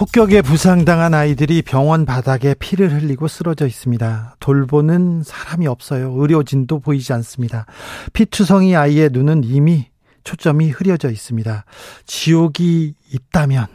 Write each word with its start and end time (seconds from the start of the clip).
폭격에 0.00 0.40
부상당한 0.40 1.12
아이들이 1.12 1.60
병원 1.60 2.06
바닥에 2.06 2.54
피를 2.54 2.90
흘리고 2.90 3.28
쓰러져 3.28 3.66
있습니다. 3.66 4.36
돌보는 4.40 5.22
사람이 5.22 5.66
없어요. 5.66 6.14
의료진도 6.16 6.78
보이지 6.78 7.12
않습니다. 7.12 7.66
피투성이 8.14 8.74
아이의 8.74 9.10
눈은 9.12 9.44
이미 9.44 9.90
초점이 10.24 10.70
흐려져 10.70 11.10
있습니다. 11.10 11.66
지옥이 12.06 12.94
있다면 13.12 13.66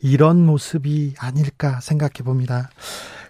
이런 0.00 0.44
모습이 0.44 1.14
아닐까 1.16 1.78
생각해 1.78 2.24
봅니다. 2.24 2.70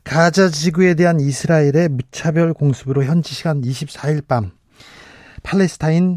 가자 0.02 0.48
지구에 0.48 0.94
대한 0.94 1.20
이스라엘의 1.20 1.90
무차별 1.90 2.54
공습으로 2.54 3.04
현지 3.04 3.34
시간 3.34 3.60
24일 3.60 4.26
밤 4.26 4.52
팔레스타인 5.42 6.16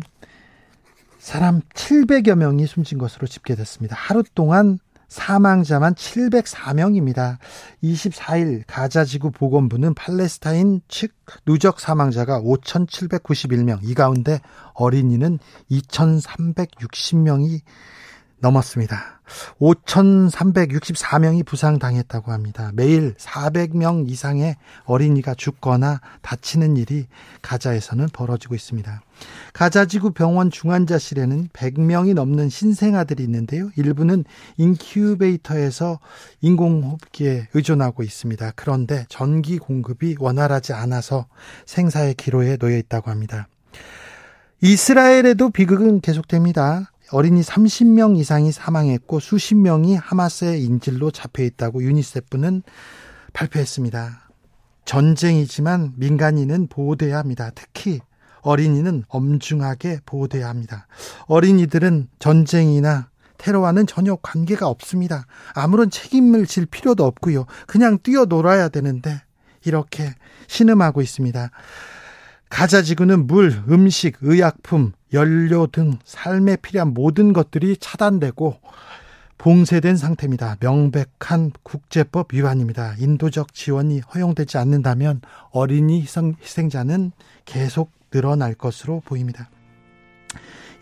사람 1.19 1.59
700여 1.73 2.35
명이 2.35 2.67
숨진 2.67 2.99
것으로 2.99 3.27
집계됐습니다. 3.27 3.97
하루 3.99 4.23
동안 4.33 4.79
사망자만 5.11 5.93
704명입니다. 5.95 7.37
24일 7.83 8.63
가자지구 8.65 9.31
보건부는 9.31 9.93
팔레스타인 9.93 10.79
측 10.87 11.13
누적 11.45 11.81
사망자가 11.81 12.39
5,791명, 12.39 13.79
이 13.83 13.93
가운데 13.93 14.39
어린이는 14.73 15.39
2,360명이 15.69 17.59
넘었습니다. 18.41 19.21
5,364명이 19.59 21.45
부상당했다고 21.45 22.31
합니다. 22.31 22.71
매일 22.73 23.13
400명 23.15 24.09
이상의 24.09 24.57
어린이가 24.85 25.35
죽거나 25.35 26.01
다치는 26.21 26.75
일이 26.77 27.07
가자에서는 27.41 28.09
벌어지고 28.11 28.55
있습니다. 28.55 29.01
가자지구 29.53 30.11
병원 30.11 30.49
중환자실에는 30.49 31.49
100명이 31.53 32.13
넘는 32.13 32.49
신생아들이 32.49 33.23
있는데요. 33.23 33.69
일부는 33.77 34.25
인큐베이터에서 34.57 35.99
인공호흡기에 36.41 37.47
의존하고 37.53 38.03
있습니다. 38.03 38.53
그런데 38.55 39.05
전기 39.07 39.59
공급이 39.59 40.15
원활하지 40.19 40.73
않아서 40.73 41.27
생사의 41.65 42.15
기로에 42.15 42.57
놓여 42.57 42.77
있다고 42.77 43.11
합니다. 43.11 43.47
이스라엘에도 44.61 45.49
비극은 45.49 46.01
계속됩니다. 46.01 46.91
어린이 47.11 47.41
30명 47.41 48.17
이상이 48.17 48.51
사망했고 48.51 49.19
수십 49.19 49.55
명이 49.55 49.95
하마스의 49.95 50.63
인질로 50.63 51.11
잡혀 51.11 51.43
있다고 51.43 51.83
유니세프는 51.83 52.63
발표했습니다. 53.33 54.29
전쟁이지만 54.85 55.93
민간인은 55.97 56.67
보호돼야 56.67 57.17
합니다. 57.17 57.51
특히 57.53 57.99
어린이는 58.41 59.03
엄중하게 59.07 59.99
보호돼야 60.05 60.47
합니다. 60.47 60.87
어린이들은 61.27 62.07
전쟁이나 62.19 63.09
테러와는 63.37 63.87
전혀 63.87 64.15
관계가 64.15 64.67
없습니다. 64.67 65.25
아무런 65.53 65.89
책임을 65.89 66.45
질 66.45 66.65
필요도 66.65 67.05
없고요. 67.05 67.45
그냥 67.67 67.99
뛰어놀아야 68.01 68.69
되는데 68.69 69.21
이렇게 69.65 70.13
신음하고 70.47 71.01
있습니다. 71.01 71.51
가자 72.51 72.81
지구는 72.81 73.27
물, 73.27 73.63
음식, 73.69 74.17
의약품, 74.21 74.91
연료 75.13 75.67
등 75.67 75.97
삶에 76.03 76.57
필요한 76.57 76.93
모든 76.93 77.33
것들이 77.33 77.77
차단되고 77.77 78.59
봉쇄된 79.37 79.95
상태입니다. 79.95 80.57
명백한 80.59 81.53
국제법 81.63 82.33
위반입니다. 82.33 82.95
인도적 82.99 83.53
지원이 83.53 84.01
허용되지 84.01 84.57
않는다면 84.59 85.21
어린이 85.51 86.05
희생자는 86.41 87.13
계속 87.45 87.89
늘어날 88.11 88.53
것으로 88.53 89.01
보입니다. 89.05 89.49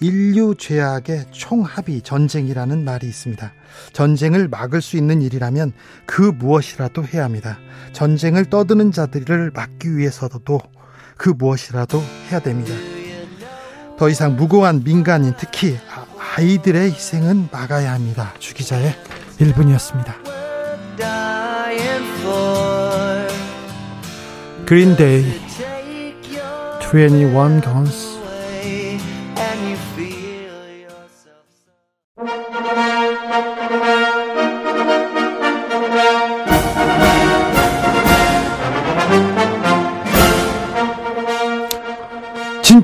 인류 0.02 0.56
죄악의 0.58 1.28
총합이 1.32 2.02
전쟁이라는 2.02 2.84
말이 2.84 3.08
있습니다. 3.08 3.54
전쟁을 3.94 4.48
막을 4.48 4.82
수 4.82 4.98
있는 4.98 5.22
일이라면 5.22 5.74
그 6.06 6.24
무엇이라도 6.24 7.06
해야 7.06 7.24
합니다. 7.24 7.60
전쟁을 7.94 8.46
떠드는 8.46 8.92
자들을 8.92 9.52
막기 9.54 9.96
위해서도 9.96 10.60
그 11.20 11.30
무엇이라도 11.38 12.02
해야 12.32 12.40
됩니다. 12.40 12.74
더 13.98 14.10
이상 14.10 14.38
무고한 14.38 14.84
민간인 14.86 15.34
특히 15.38 15.78
아이들의 16.38 16.94
희생은 16.94 17.50
막아야 17.52 17.92
합니다. 17.92 18.34
주기자의 18.40 18.96
1분이었습니다. 19.38 20.14
그린데이 24.66 25.26
21 26.82 27.62
Guns 27.62 28.19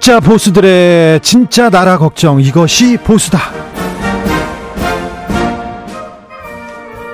진짜 0.06 0.20
보수들의 0.20 1.20
진짜 1.22 1.72
나라 1.72 1.98
걱정 1.98 2.40
이것이 2.40 2.96
보수다. 2.98 3.40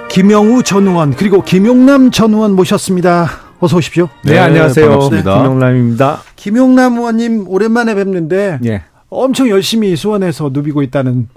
김영우 0.10 0.62
전 0.64 0.90
의원 0.90 1.16
그리고 1.16 1.42
김용남 1.42 2.12
전 2.12 2.34
의원 2.34 2.54
모셨습니다. 2.54 3.30
어서 3.62 3.78
오십시오. 3.78 4.10
네, 4.26 4.34
네 4.34 4.40
안녕하세요. 4.40 4.90
반갑습니다. 4.90 5.36
네, 5.36 5.42
김용남입니다. 5.42 6.20
김용남 6.36 6.98
의원님 6.98 7.48
오랜만에 7.48 7.96
뵙는데 7.96 8.60
예. 8.66 8.84
엄청 9.08 9.48
열심히 9.48 9.96
수원에서 9.96 10.50
누비고 10.52 10.82
있다는 10.82 11.30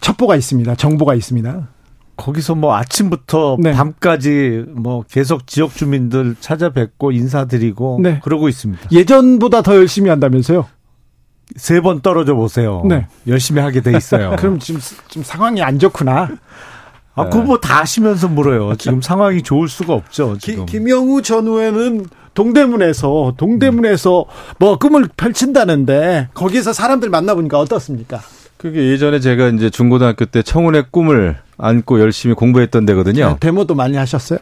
첩보가 0.00 0.36
있습니다. 0.36 0.76
정보가 0.76 1.16
있습니다. 1.16 1.68
거기서 2.16 2.54
뭐 2.54 2.76
아침부터 2.76 3.56
네. 3.58 3.72
밤까지 3.72 4.66
뭐 4.76 5.02
계속 5.10 5.48
지역 5.48 5.74
주민들 5.74 6.36
찾아뵙고 6.38 7.10
인사드리고 7.10 7.98
네. 8.00 8.20
그러고 8.22 8.48
있습니다. 8.48 8.90
예전보다 8.92 9.62
더 9.62 9.74
열심히 9.74 10.08
한다면서요? 10.08 10.66
세 11.56 11.80
번 11.80 12.00
떨어져 12.00 12.34
보세요. 12.34 12.82
네. 12.86 13.06
열심히 13.26 13.60
하게 13.60 13.80
돼 13.80 13.96
있어요. 13.96 14.34
그럼 14.38 14.58
지금 14.58 14.80
좀 15.08 15.22
상황이 15.22 15.62
안 15.62 15.78
좋구나. 15.78 16.28
아, 17.14 17.24
그거 17.28 17.42
뭐 17.42 17.56
다 17.58 17.80
하시면서 17.80 18.28
물어요. 18.28 18.76
지금 18.76 19.02
상황이 19.02 19.42
좋을 19.42 19.68
수가 19.68 19.94
없죠. 19.94 20.38
지금. 20.38 20.64
기, 20.66 20.78
김영우 20.78 21.22
전 21.22 21.46
의원은 21.46 22.06
동대문에서 22.34 23.34
동대문에서 23.36 24.24
뭐 24.58 24.78
꿈을 24.78 25.08
펼친다는데 25.16 26.28
거기서 26.34 26.72
사람들 26.72 27.10
만나보니까 27.10 27.58
어떻습니까? 27.58 28.20
그게 28.56 28.88
예전에 28.90 29.20
제가 29.20 29.48
이제 29.48 29.70
중고등학교 29.70 30.26
때 30.26 30.42
청운의 30.42 30.86
꿈을 30.90 31.38
안고 31.58 31.98
열심히 32.00 32.34
공부했던 32.34 32.86
데거든요. 32.86 33.28
네, 33.30 33.36
데모도 33.40 33.74
많이 33.74 33.96
하셨어요? 33.96 34.38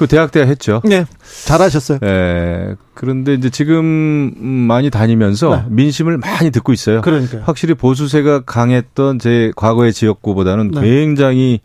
그 0.00 0.06
대학 0.06 0.32
때 0.32 0.40
했죠. 0.40 0.80
네. 0.82 1.04
잘하셨어요. 1.44 1.98
네. 1.98 2.74
그런데 2.94 3.34
이제 3.34 3.50
지금 3.50 4.32
많이 4.66 4.88
다니면서 4.88 5.56
네. 5.56 5.64
민심을 5.68 6.16
많이 6.16 6.50
듣고 6.50 6.72
있어요. 6.72 7.02
그러니까 7.02 7.40
확실히 7.42 7.74
보수세가 7.74 8.44
강했던 8.46 9.18
제 9.18 9.52
과거의 9.56 9.92
지역구보다는 9.92 10.70
네. 10.70 10.80
굉장히 10.80 11.60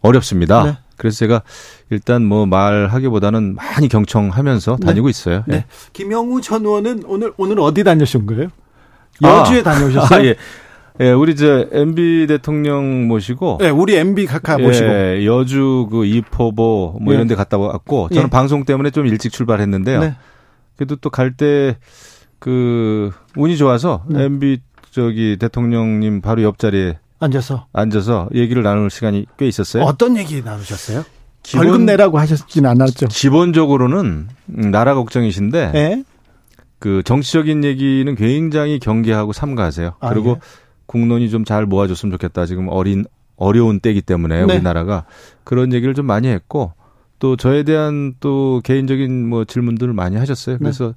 어렵습니다. 0.00 0.64
네. 0.64 0.78
그래서 0.96 1.18
제가 1.18 1.42
일단 1.90 2.24
뭐 2.24 2.44
말하기보다는 2.46 3.54
많이 3.54 3.86
경청하면서 3.86 4.78
네. 4.80 4.86
다니고 4.86 5.08
있어요. 5.08 5.44
네. 5.46 5.58
네. 5.58 5.64
김영우 5.92 6.40
전 6.40 6.64
의원은 6.64 7.04
오늘 7.06 7.32
오늘 7.36 7.60
어디 7.60 7.84
다녀오신 7.84 8.26
거예요? 8.26 8.48
여주에 9.22 9.60
아, 9.60 9.62
다녀오셨어요? 9.62 10.08
아, 10.20 10.24
예. 10.24 10.34
예, 11.00 11.10
우리 11.12 11.36
저 11.36 11.66
MB 11.72 12.26
대통령 12.28 13.06
모시고. 13.08 13.58
예, 13.62 13.68
우리 13.68 13.96
MB 13.96 14.26
각하 14.26 14.58
모시고. 14.58 14.86
예, 14.88 15.26
여주 15.26 15.88
그 15.90 16.04
이포보 16.06 16.98
뭐 17.00 17.12
예. 17.12 17.16
이런 17.16 17.26
데 17.26 17.34
갔다 17.34 17.58
왔고 17.58 18.08
저는 18.10 18.24
예. 18.24 18.30
방송 18.30 18.64
때문에 18.64 18.90
좀 18.90 19.06
일찍 19.06 19.32
출발했는데요. 19.32 20.00
네. 20.00 20.14
그래도 20.76 20.96
또 20.96 21.10
갈 21.10 21.32
때 21.36 21.76
그 22.38 23.10
운이 23.36 23.56
좋아서 23.56 24.04
네. 24.08 24.24
MB 24.24 24.58
저기 24.90 25.36
대통령님 25.40 26.20
바로 26.20 26.42
옆자리에 26.42 26.98
앉아서 27.18 27.66
앉아서 27.72 28.28
얘기를 28.34 28.62
나눌 28.62 28.90
시간이 28.90 29.26
꽤 29.38 29.46
있었어요. 29.48 29.84
어떤 29.84 30.16
얘기 30.16 30.42
나누셨어요? 30.42 31.04
기본, 31.42 31.66
벌금 31.66 31.86
내라고 31.86 32.18
하셨지는 32.18 32.68
않았죠. 32.70 33.06
기본적으로는 33.08 34.28
나라 34.46 34.94
걱정이신데 34.94 35.70
네? 35.72 36.04
그 36.78 37.02
정치적인 37.04 37.64
얘기는 37.64 38.14
굉장히 38.16 38.78
경계하고 38.78 39.32
삼가하세요. 39.32 39.94
아, 39.98 40.08
그리고 40.10 40.30
예. 40.32 40.40
국론이 40.86 41.30
좀 41.30 41.44
잘 41.44 41.66
모아줬으면 41.66 42.12
좋겠다. 42.12 42.46
지금 42.46 42.68
어린 42.68 43.04
어려운 43.36 43.80
때이기 43.80 44.02
때문에 44.02 44.46
네. 44.46 44.54
우리나라가 44.54 45.04
그런 45.44 45.72
얘기를 45.72 45.94
좀 45.94 46.06
많이 46.06 46.28
했고 46.28 46.72
또 47.18 47.36
저에 47.36 47.62
대한 47.62 48.14
또 48.20 48.60
개인적인 48.64 49.28
뭐 49.28 49.44
질문들을 49.44 49.92
많이 49.92 50.16
하셨어요. 50.16 50.56
네. 50.56 50.58
그래서 50.58 50.88
네. 50.88 50.92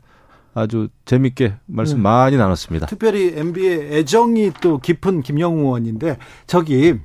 아주 0.54 0.90
재밌게 1.06 1.56
말씀 1.66 1.98
네. 1.98 2.04
많이 2.04 2.38
나눴습니다. 2.38 2.88
특별히 2.88 3.34
MB의 3.36 3.98
애정이 3.98 4.52
또 4.62 4.80
깊은 4.80 5.22
김영우 5.22 5.60
의원인데 5.60 6.18
저기 6.48 6.96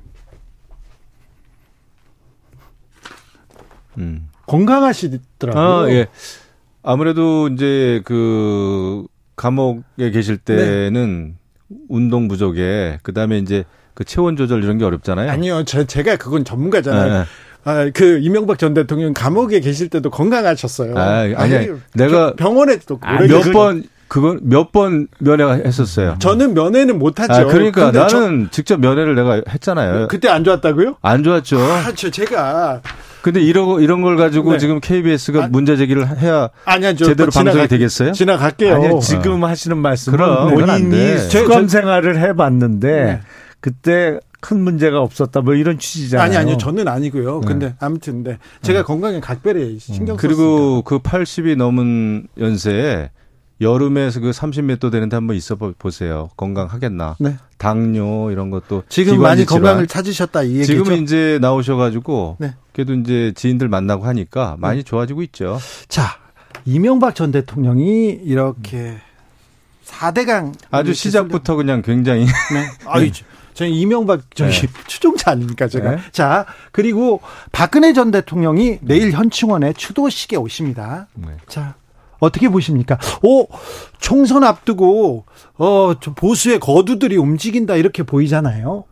음. 3.97 4.29
건강하시더라고요. 4.47 5.63
아, 5.63 5.89
예. 5.89 6.07
아무래도 6.83 7.47
이제 7.47 8.01
그 8.05 9.05
감옥에 9.35 10.11
계실 10.11 10.37
때는 10.37 11.29
네. 11.29 11.44
운동 11.89 12.27
부족에 12.27 12.99
그다음에 13.03 13.37
이제 13.39 13.63
그 13.93 14.03
체온 14.03 14.35
조절 14.35 14.63
이런 14.63 14.77
게 14.77 14.85
어렵잖아요. 14.85 15.31
아니요. 15.31 15.63
제, 15.65 15.85
제가 15.85 16.17
그건 16.17 16.43
전문가잖아요. 16.45 17.13
네. 17.13 17.25
아, 17.63 17.89
그 17.93 18.19
이명박 18.21 18.59
전 18.59 18.73
대통령 18.73 19.13
감옥에 19.13 19.59
계실 19.59 19.89
때도 19.89 20.09
건강하셨어요. 20.11 20.97
아, 20.97 21.19
아니, 21.21 21.35
아니 21.35 21.67
내가 21.95 22.33
병원에도 22.35 22.99
아, 23.01 23.19
몇번 23.21 23.83
그건 24.07 24.39
몇 24.43 24.71
번 24.71 25.07
면회했었어요. 25.19 26.17
저는 26.19 26.53
면회는 26.53 26.99
못 26.99 27.19
하죠. 27.19 27.33
아, 27.33 27.43
그러니까 27.45 27.91
나는 27.91 28.45
저, 28.45 28.51
직접 28.51 28.79
면회를 28.79 29.15
내가 29.15 29.41
했잖아요. 29.49 30.07
그때 30.09 30.27
안 30.29 30.43
좋았다고요? 30.43 30.97
안 31.01 31.23
좋았죠. 31.23 31.59
아, 31.59 31.91
저 31.95 32.11
제가 32.11 32.81
근데 33.25 33.41
이런 33.41 33.81
이런 33.81 34.03
걸 34.03 34.17
가지고 34.17 34.51
네. 34.51 34.59
지금 34.59 34.79
KBS가 34.79 35.45
아, 35.45 35.47
문제 35.47 35.75
제기를 35.75 36.19
해야 36.19 36.47
아니야, 36.63 36.93
제대로 36.93 37.31
방송이 37.31 37.53
지나가, 37.53 37.67
되겠어요? 37.67 38.11
지나갈게요. 38.11 38.75
아니 38.75 39.01
지금 39.01 39.41
어. 39.41 39.47
하시는 39.47 39.75
말씀은 39.75 40.15
그럼, 40.15 40.53
본인이 40.53 41.17
수감 41.17 41.67
생활을 41.67 42.19
해봤는데 42.19 42.87
네. 42.87 43.21
그때 43.61 44.19
큰 44.41 44.59
문제가 44.59 44.99
없었다 45.01 45.41
뭐 45.41 45.55
이런 45.55 45.79
취지잖아요. 45.79 46.23
아니 46.23 46.37
아니요 46.37 46.57
저는 46.57 46.87
아니고요. 46.87 47.39
네. 47.39 47.47
근데 47.47 47.75
아무튼 47.79 48.23
네. 48.23 48.37
제가 48.61 48.81
네. 48.81 48.83
건강에 48.83 49.19
각별히 49.19 49.79
신경 49.79 50.17
음. 50.17 50.17
그리고 50.17 50.83
그 50.83 50.99
80이 50.99 51.57
넘은 51.57 52.27
연세에 52.37 53.09
여름에서 53.61 54.19
그 54.19 54.31
30몇 54.31 54.79
도 54.79 54.89
되는데 54.89 55.15
한번 55.15 55.35
있어 55.35 55.55
보세요. 55.55 56.29
건강하겠나? 56.35 57.15
네. 57.19 57.37
당뇨 57.57 58.31
이런 58.31 58.49
것도 58.49 58.83
지금 58.89 59.21
많이 59.21 59.45
건강을 59.45 59.87
찾으셨다 59.87 60.43
이 60.43 60.55
얘기죠. 60.55 60.73
지금은 60.73 61.03
이제 61.03 61.39
나오셔가지고 61.41 62.37
네. 62.39 62.55
그래도 62.73 62.93
이제 62.93 63.31
지인들 63.35 63.69
만나고 63.69 64.05
하니까 64.05 64.57
많이 64.59 64.79
네. 64.79 64.83
좋아지고 64.83 65.21
있죠. 65.23 65.57
자 65.87 66.17
이명박 66.65 67.15
전 67.15 67.31
대통령이 67.31 68.19
이렇게 68.23 68.97
4대강 69.85 70.53
아주 70.71 70.93
시작부터 70.93 71.55
그냥 71.55 71.81
굉장히 71.81 72.25
네. 72.25 72.67
아유, 72.85 73.09
저는 73.53 73.71
이명박 73.71 74.35
저기 74.35 74.51
네. 74.51 74.67
추종자 74.87 75.31
아닙니까 75.31 75.69
제가. 75.69 75.91
네. 75.91 76.01
자 76.11 76.45
그리고 76.73 77.21
박근혜 77.53 77.93
전 77.93 78.11
대통령이 78.11 78.79
내일 78.81 79.11
현충원에 79.11 79.71
추도식에 79.73 80.35
오십니다. 80.35 81.07
네. 81.13 81.29
자 81.47 81.75
어떻게 82.19 82.49
보십니까? 82.49 82.97
오 83.23 83.47
총선 83.99 84.43
앞두고 84.43 85.25
어 85.57 85.93
보수의 86.15 86.59
거두들이 86.59 87.17
움직인다 87.17 87.75
이렇게 87.75 88.03
보이잖아요. 88.03 88.85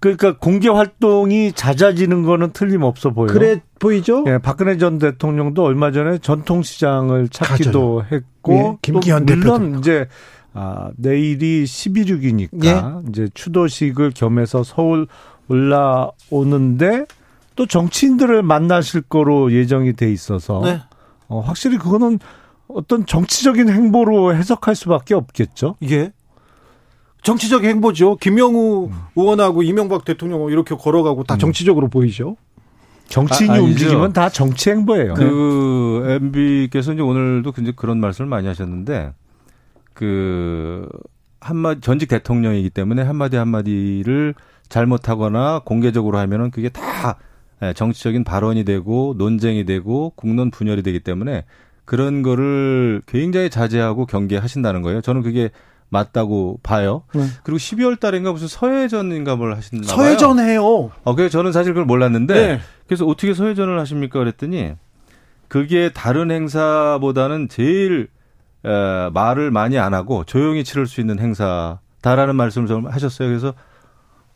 그러니까 0.00 0.36
공개 0.38 0.68
활동이 0.68 1.52
잦아지는 1.52 2.22
거는 2.22 2.52
틀림없어 2.52 3.10
보여요. 3.10 3.32
그래 3.32 3.60
보이죠? 3.78 4.24
예, 4.26 4.38
박근혜 4.38 4.76
전 4.78 4.98
대통령도 4.98 5.62
얼마 5.62 5.92
전에 5.92 6.18
전통 6.18 6.62
시장을 6.62 7.28
찾기도 7.28 7.96
가져요. 7.96 8.06
했고 8.10 8.52
예, 8.52 8.78
김기현 8.82 9.26
물론 9.26 9.60
대표도. 9.60 9.78
이제 9.78 10.08
아, 10.54 10.90
내일이 10.96 11.64
11.6이니까 11.64 12.64
예? 12.64 13.08
이제 13.08 13.28
추도식을 13.34 14.12
겸해서 14.14 14.64
서울 14.64 15.06
올라오는데 15.48 17.06
또 17.54 17.66
정치인들을 17.66 18.42
만나실 18.42 19.02
거로 19.02 19.52
예정이 19.52 19.94
돼 19.94 20.10
있어서 20.10 20.62
네. 20.64 20.80
어, 21.28 21.40
확실히 21.40 21.76
그거는 21.78 22.18
어떤 22.68 23.06
정치적인 23.06 23.68
행보로 23.68 24.34
해석할 24.34 24.74
수밖에 24.74 25.14
없겠죠. 25.14 25.76
예. 25.84 26.12
정치적 27.22 27.64
행보죠. 27.64 28.16
김영우 28.16 28.86
음. 28.86 28.92
의원하고 29.16 29.62
이명박 29.62 30.04
대통령 30.04 30.50
이렇게 30.50 30.74
걸어가고 30.74 31.24
다 31.24 31.34
음. 31.34 31.38
정치적으로 31.38 31.88
보이죠. 31.88 32.36
정치인이 33.08 33.56
아, 33.56 33.60
움직이면 33.62 34.12
다 34.12 34.28
정치 34.28 34.70
행보예요. 34.70 35.14
그 35.14 36.18
MB께서 36.20 36.92
이제 36.92 37.02
오늘도 37.02 37.52
굉장히 37.52 37.74
그런 37.74 38.00
말씀을 38.00 38.28
많이 38.28 38.46
하셨는데 38.46 39.14
그 39.94 40.86
한마디 41.40 41.80
전직 41.80 42.08
대통령이기 42.08 42.70
때문에 42.70 43.02
한마디 43.02 43.36
한마디를 43.36 44.34
잘못하거나 44.68 45.62
공개적으로 45.64 46.18
하면은 46.18 46.50
그게 46.50 46.68
다 46.68 47.18
예, 47.62 47.72
정치적인 47.72 48.24
발언이 48.24 48.64
되고 48.64 49.14
논쟁이 49.18 49.64
되고 49.64 50.12
국론 50.14 50.50
분열이 50.50 50.82
되기 50.82 51.00
때문에 51.00 51.44
그런 51.88 52.20
거를 52.20 53.00
굉장히 53.06 53.48
자제하고 53.48 54.04
경계하신다는 54.04 54.82
거예요. 54.82 55.00
저는 55.00 55.22
그게 55.22 55.48
맞다고 55.88 56.60
봐요. 56.62 57.04
네. 57.14 57.22
그리고 57.42 57.56
12월 57.56 57.98
달인가 57.98 58.30
무슨 58.30 58.46
서해전인가 58.46 59.36
뭘 59.36 59.56
하신다 59.56 59.86
봐요. 59.86 59.96
서해전 59.96 60.38
해요. 60.38 60.90
어, 61.04 61.14
그래서 61.14 61.30
저는 61.30 61.50
사실 61.52 61.72
그걸 61.72 61.86
몰랐는데 61.86 62.34
네. 62.34 62.60
그래서 62.86 63.06
어떻게 63.06 63.32
서해전을 63.32 63.80
하십니까 63.80 64.18
그랬더니 64.18 64.74
그게 65.48 65.90
다른 65.94 66.30
행사보다는 66.30 67.48
제일 67.48 68.08
에, 68.66 69.08
말을 69.14 69.50
많이 69.50 69.78
안 69.78 69.94
하고 69.94 70.24
조용히 70.24 70.64
치를 70.64 70.86
수 70.86 71.00
있는 71.00 71.18
행사다라는 71.18 72.36
말씀을 72.36 72.68
좀 72.68 72.86
하셨어요. 72.86 73.28
그래서 73.28 73.54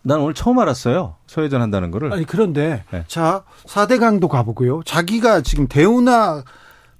난 0.00 0.20
오늘 0.20 0.32
처음 0.32 0.58
알았어요. 0.58 1.16
서해전 1.26 1.60
한다는 1.60 1.90
거를. 1.90 2.14
아니 2.14 2.24
그런데 2.24 2.84
네. 2.90 3.04
자 3.08 3.44
4대강도 3.66 4.28
가보고요. 4.28 4.84
자기가 4.86 5.42
지금 5.42 5.66
대우나 5.68 6.44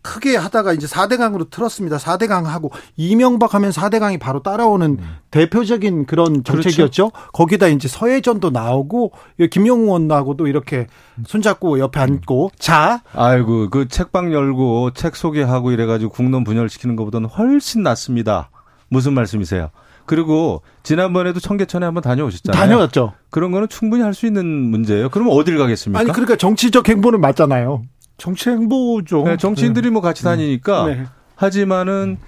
크게 0.02 0.37
하다가 0.37 0.72
이제 0.72 0.87
4대강으로 0.87 1.49
틀었습니다. 1.50 1.96
4대강 1.96 2.44
하고 2.44 2.70
이명박 2.96 3.54
하면 3.54 3.70
4대강이 3.70 4.19
바로 4.19 4.43
따라오는 4.43 4.99
음. 5.00 5.16
대표적인 5.31 6.06
그런 6.06 6.43
그렇죠. 6.43 6.52
정책이었죠. 6.62 7.10
그렇죠? 7.10 7.28
거기다 7.32 7.69
이제 7.69 7.88
서해전도 7.88 8.50
나오고 8.50 9.12
김용우 9.50 9.87
원하고도 9.93 10.49
이렇게 10.49 10.87
손잡고 11.26 11.78
옆에 11.78 12.00
음. 12.00 12.02
앉고 12.02 12.50
자. 12.58 13.02
아이고 13.14 13.70
그 13.70 13.88
책방 13.88 14.32
열고 14.32 14.90
책 14.94 15.16
소개하고 15.16 15.70
이래가지고 15.70 16.10
국론 16.12 16.44
분열시키는 16.44 16.96
것보다는 16.96 17.28
훨씬 17.28 17.82
낫습니다. 17.82 18.50
무슨 18.88 19.14
말씀이세요? 19.14 19.70
그리고 20.05 20.62
지난번에도 20.82 21.38
청계천에 21.38 21.87
한번 21.87 22.02
다녀오셨잖아요. 22.02 22.60
다녀왔죠. 22.60 23.12
그런 23.31 23.53
거는 23.53 23.69
충분히 23.69 24.03
할 24.03 24.12
수 24.15 24.27
있는 24.27 24.44
문제예요. 24.44 25.08
그러면 25.10 25.32
어딜 25.34 25.56
가겠습니까? 25.58 26.00
아니 26.00 26.10
그러니까 26.10 26.36
정치적 26.36 26.88
행보는 26.88 27.20
맞잖아요. 27.20 27.84
정치 28.22 28.50
행보죠. 28.50 29.24
네, 29.24 29.36
정치인들이 29.36 29.91
뭐 29.91 30.00
같이 30.00 30.22
네. 30.22 30.31
다니니까 30.31 30.86
네. 30.86 31.06
하지만은 31.34 32.19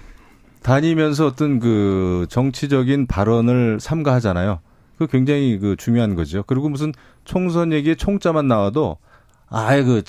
다니면서 0.61 1.25
어떤 1.25 1.61
그 1.61 2.25
정치적인 2.29 3.07
발언을 3.07 3.79
삼가하잖아요. 3.79 4.59
그 4.97 5.07
굉장히 5.07 5.57
그 5.57 5.77
중요한 5.77 6.15
거죠. 6.15 6.43
그리고 6.47 6.67
무슨 6.67 6.91
총선 7.23 7.71
얘기에 7.71 7.95
총자만 7.95 8.45
나와도 8.45 8.97
아예 9.47 9.83
그 9.83 10.03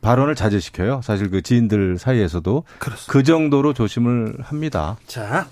발언을 0.00 0.34
자제시켜요. 0.34 1.00
사실 1.04 1.30
그 1.30 1.42
지인들 1.42 1.98
사이에서도 1.98 2.64
그렇습니다. 2.78 3.12
그 3.12 3.22
정도로 3.22 3.72
조심을 3.72 4.36
합니다. 4.42 4.96
자, 5.06 5.48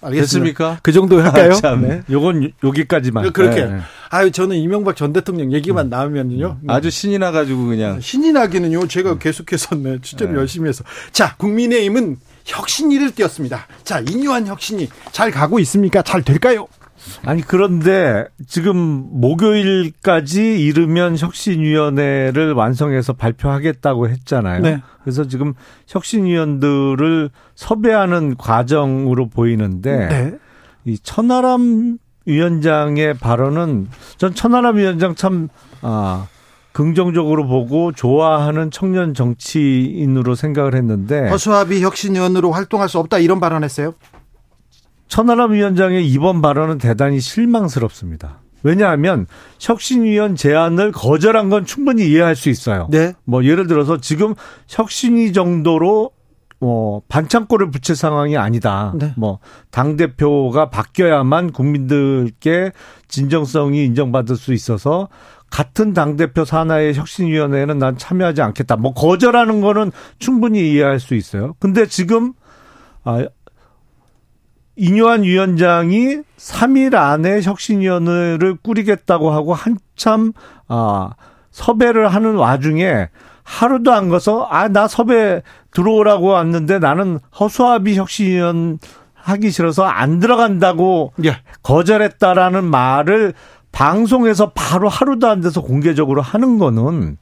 알겠습니다. 0.00 0.20
됐습니까? 0.20 0.78
그 0.82 0.92
정도 0.92 1.20
할까요? 1.20 1.52
아, 1.62 1.76
네. 1.76 2.02
요건 2.10 2.52
여기까지만. 2.62 3.32
그렇게. 3.32 3.64
네. 3.64 3.80
아유, 4.10 4.30
저는 4.30 4.56
이명박 4.56 4.96
전 4.96 5.12
대통령 5.12 5.52
얘기만 5.52 5.86
음. 5.86 5.90
나오면요. 5.90 6.58
음. 6.62 6.70
아주 6.70 6.90
신이 6.90 7.18
나가지고 7.18 7.66
그냥. 7.66 8.00
신이 8.00 8.32
나기는요. 8.32 8.88
제가 8.88 9.18
계속해서 9.18 9.76
네, 9.76 9.98
네. 9.98 10.24
열심히 10.34 10.68
해서. 10.68 10.84
자, 11.12 11.36
국민의힘은 11.36 12.16
혁신이를 12.44 13.12
띄었습니다. 13.12 13.66
자, 13.84 14.00
인유한 14.00 14.46
혁신이 14.46 14.88
잘 15.12 15.30
가고 15.30 15.58
있습니까? 15.60 16.02
잘 16.02 16.22
될까요? 16.22 16.66
아니 17.24 17.42
그런데 17.42 18.26
지금 18.46 18.76
목요일까지 18.76 20.62
이르면 20.62 21.18
혁신위원회를 21.18 22.52
완성해서 22.52 23.12
발표하겠다고 23.14 24.08
했잖아요. 24.08 24.62
네. 24.62 24.82
그래서 25.02 25.26
지금 25.26 25.54
혁신위원들을 25.88 27.30
섭외하는 27.54 28.36
과정으로 28.36 29.28
보이는데 29.28 30.08
네. 30.08 30.38
이 30.84 30.98
천하람 30.98 31.98
위원장의 32.26 33.14
발언은 33.14 33.88
전 34.16 34.34
천하람 34.34 34.76
위원장 34.76 35.14
참 35.14 35.48
아. 35.80 36.28
긍정적으로 36.72 37.46
보고 37.46 37.92
좋아하는 37.92 38.70
청년 38.70 39.12
정치인으로 39.12 40.34
생각을 40.34 40.74
했는데 40.74 41.28
허수아비 41.28 41.82
혁신위원으로 41.82 42.50
활동할 42.50 42.88
수 42.88 42.98
없다 42.98 43.18
이런 43.18 43.40
발언했어요? 43.40 43.92
천하람 45.12 45.52
위원장의 45.52 46.08
이번 46.08 46.40
발언은 46.40 46.78
대단히 46.78 47.20
실망스럽습니다. 47.20 48.40
왜냐하면 48.62 49.26
혁신위원 49.60 50.36
제안을 50.36 50.90
거절한 50.90 51.50
건 51.50 51.66
충분히 51.66 52.08
이해할 52.08 52.34
수 52.34 52.48
있어요. 52.48 52.88
네. 52.90 53.12
뭐 53.24 53.44
예를 53.44 53.66
들어서 53.66 53.98
지금 53.98 54.34
혁신위 54.68 55.34
정도로 55.34 56.12
뭐 56.60 57.02
반창고를 57.10 57.70
붙일 57.70 57.94
상황이 57.94 58.38
아니다. 58.38 58.94
네. 58.98 59.12
뭐당 59.18 59.98
대표가 59.98 60.70
바뀌어야만 60.70 61.52
국민들께 61.52 62.72
진정성이 63.06 63.84
인정받을 63.84 64.36
수 64.36 64.54
있어서 64.54 65.10
같은 65.50 65.92
당 65.92 66.16
대표 66.16 66.46
산하의 66.46 66.94
혁신위원회에는 66.94 67.78
난 67.78 67.98
참여하지 67.98 68.40
않겠다. 68.40 68.76
뭐 68.76 68.94
거절하는 68.94 69.60
거는 69.60 69.92
충분히 70.18 70.72
이해할 70.72 71.00
수 71.00 71.14
있어요. 71.14 71.52
근데 71.58 71.84
지금 71.84 72.32
아 73.04 73.26
이뇨한 74.76 75.22
위원장이 75.24 76.18
3일 76.38 76.94
안에 76.94 77.42
혁신위원회를 77.42 78.56
꾸리겠다고 78.62 79.30
하고 79.30 79.54
한참 79.54 80.32
아 80.68 81.10
섭외를 81.50 82.08
하는 82.08 82.36
와중에 82.36 83.08
하루도 83.44 83.92
안 83.92 84.08
가서 84.08 84.46
아 84.50 84.68
나 84.68 84.88
섭외 84.88 85.42
들어오라고 85.72 86.28
왔는데 86.28 86.78
나는 86.78 87.18
허수아비 87.38 87.96
혁신위원 87.96 88.78
하기 89.14 89.50
싫어서 89.50 89.84
안 89.84 90.18
들어간다고 90.18 91.12
예. 91.24 91.36
거절했다라는 91.62 92.64
말을 92.64 93.34
방송에서 93.70 94.50
바로 94.52 94.88
하루도 94.88 95.28
안 95.28 95.40
돼서 95.40 95.60
공개적으로 95.62 96.22
하는 96.22 96.58
거는 96.58 97.18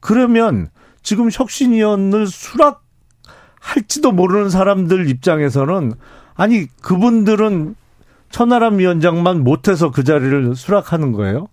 그러면 0.00 0.68
지금 1.02 1.28
혁신위원을 1.32 2.26
수락할지도 2.26 4.12
모르는 4.12 4.50
사람들 4.50 5.08
입장에서는 5.08 5.92
아니 6.36 6.66
그분들은 6.82 7.74
천하람 8.30 8.78
위원장만 8.78 9.44
못해서 9.44 9.90
그 9.90 10.04
자리를 10.04 10.54
수락하는 10.54 11.12
거예요. 11.12 11.48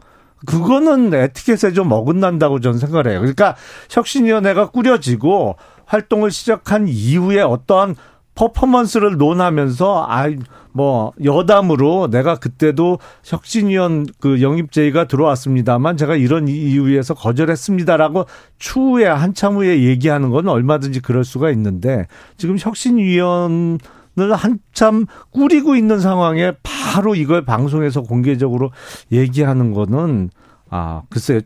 그거는 0.45 1.13
에티켓에 1.13 1.71
좀 1.73 1.91
어긋난다고 1.91 2.59
저는 2.59 2.77
생각을 2.79 3.07
해요. 3.07 3.19
그러니까 3.19 3.55
혁신위원회가 3.89 4.71
꾸려지고 4.71 5.55
활동을 5.85 6.31
시작한 6.31 6.87
이후에 6.87 7.41
어떠한 7.41 7.95
퍼포먼스를 8.35 9.17
논하면서 9.17 10.07
아뭐 10.09 11.13
여담으로 11.23 12.09
내가 12.09 12.35
그때도 12.35 12.97
혁신위원 13.23 14.07
그 14.19 14.41
영입 14.41 14.71
제의가 14.71 15.05
들어왔습니다만 15.05 15.97
제가 15.97 16.15
이런 16.15 16.47
이유에서 16.47 17.13
거절했습니다라고 17.13 18.25
추후에 18.57 19.05
한참 19.05 19.57
후에 19.57 19.83
얘기하는 19.83 20.31
건 20.31 20.47
얼마든지 20.47 21.01
그럴 21.01 21.23
수가 21.23 21.51
있는데 21.51 22.07
지금 22.37 22.57
혁신위원 22.59 23.73
을 23.73 23.77
한참 24.17 25.05
꾸리고 25.31 25.75
있는 25.75 25.99
상황에 25.99 26.53
바로 26.63 27.15
이걸 27.15 27.45
방송에서 27.45 28.01
공개적으로 28.01 28.71
얘기하는 29.11 29.73
거는 29.73 30.29
아 30.69 31.03
글쎄 31.09 31.41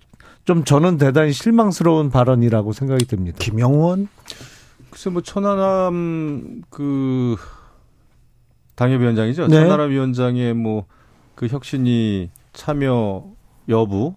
좀 0.45 0.63
저는 0.63 0.97
대단히 0.97 1.33
실망스러운 1.33 2.09
발언이라고 2.09 2.73
생각이 2.73 3.05
듭니다. 3.05 3.37
김영원 3.39 4.07
글쎄 4.89 5.09
뭐 5.09 5.21
천하람 5.21 6.61
그 6.69 7.35
당협위원장이죠. 8.75 9.47
네. 9.47 9.61
천하람 9.61 9.91
위원장의 9.91 10.53
뭐 10.53 10.85
그 11.37 11.45
혁신이 11.45 12.31
참여 12.53 13.23
여부 13.69 14.15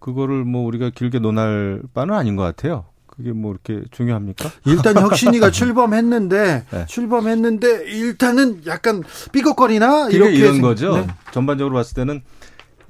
그거를 0.00 0.44
뭐 0.44 0.66
우리가 0.66 0.90
길게 0.90 1.20
논할 1.20 1.80
바는 1.94 2.12
아닌 2.14 2.34
것 2.34 2.42
같아요. 2.42 2.84
그게 3.18 3.32
뭐 3.32 3.52
이렇게 3.52 3.84
중요합니까? 3.90 4.48
일단 4.64 4.96
혁신이가 5.02 5.50
출범했는데 5.50 6.64
네. 6.70 6.86
출범했는데 6.86 7.90
일단은 7.90 8.62
약간 8.66 9.02
삐걱거리나 9.32 10.08
이렇게 10.10 10.34
이런 10.34 10.62
거죠. 10.62 10.96
네. 10.96 11.06
전반적으로 11.32 11.74
봤을 11.74 11.94
때는 11.94 12.22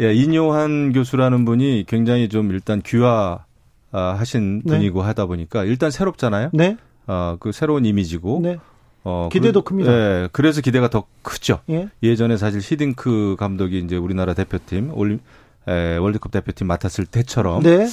예, 0.00 0.14
인요한 0.14 0.92
교수라는 0.92 1.44
분이 1.44 1.87
굉장히 1.88 2.28
좀 2.28 2.50
일단 2.52 2.82
귀화 2.82 3.44
하신 3.90 4.62
네. 4.64 4.75
분이고 4.75 5.02
하다 5.02 5.26
보니까 5.26 5.64
일단 5.64 5.90
새롭잖아요. 5.90 6.50
네. 6.52 6.76
어, 7.06 7.37
그 7.40 7.50
새로운 7.52 7.87
이미지고 7.87 8.40
네. 8.42 8.58
어, 9.02 9.30
기대도 9.32 9.62
그, 9.62 9.70
큽니다. 9.70 9.92
예, 9.92 10.28
그래서 10.30 10.61
기대가 10.61 10.90
더 10.90 11.04
크죠. 11.23 11.61
예. 11.70 11.88
예전에 12.02 12.37
사실 12.37 12.61
히딩크 12.62 13.37
감독이 13.38 13.78
이제 13.78 13.97
우리나라 13.97 14.35
대표팀 14.35 14.90
올 14.92 15.18
에, 15.66 15.97
월드컵 15.97 16.32
대표팀 16.32 16.66
맡았을 16.66 17.06
때처럼 17.06 17.62
네. 17.62 17.87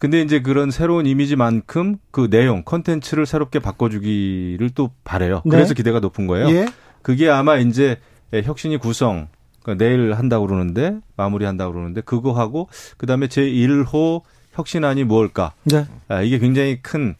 근데 0.00 0.22
이제 0.22 0.40
그런 0.40 0.70
새로운 0.70 1.04
이미지만큼 1.04 1.98
그 2.10 2.30
내용, 2.30 2.62
컨텐츠를 2.64 3.26
새롭게 3.26 3.58
바꿔주기를 3.58 4.70
또 4.74 4.90
바래요. 5.04 5.42
네. 5.44 5.50
그래서 5.50 5.74
기대가 5.74 6.00
높은 6.00 6.26
거예요. 6.26 6.48
예. 6.50 6.66
그게 7.02 7.28
아마 7.28 7.58
이제 7.58 7.98
혁신이 8.32 8.78
구성, 8.78 9.28
그러니까 9.62 9.84
내일 9.84 10.14
한다고 10.14 10.46
그러는데, 10.46 10.96
마무리한다고 11.16 11.74
그러는데, 11.74 12.00
그거 12.00 12.32
하고, 12.32 12.70
그 12.96 13.04
다음에 13.06 13.26
제1호 13.26 14.22
혁신안이 14.52 15.04
무엇일까? 15.04 15.52
네. 15.64 15.84
아, 16.08 16.22
이게 16.22 16.38
굉장히 16.38 16.80
큰, 16.80 17.14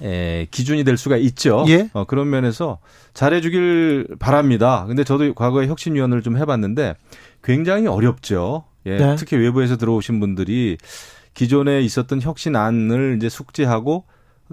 에, 0.00 0.46
기준이 0.52 0.84
될 0.84 0.96
수가 0.96 1.16
있죠. 1.16 1.64
예. 1.66 1.90
어, 1.94 2.04
그런 2.04 2.30
면에서 2.30 2.78
잘해주길 3.12 4.06
바랍니다. 4.20 4.84
근데 4.86 5.02
저도 5.02 5.34
과거에 5.34 5.66
혁신위원을 5.66 6.22
좀 6.22 6.36
해봤는데, 6.38 6.94
굉장히 7.42 7.88
어렵죠. 7.88 8.66
예. 8.86 8.98
네. 8.98 9.16
특히 9.16 9.36
외부에서 9.36 9.76
들어오신 9.76 10.20
분들이 10.20 10.78
기존에 11.40 11.80
있었던 11.80 12.20
혁신안을 12.20 13.14
이제 13.16 13.30
숙지하고 13.30 14.04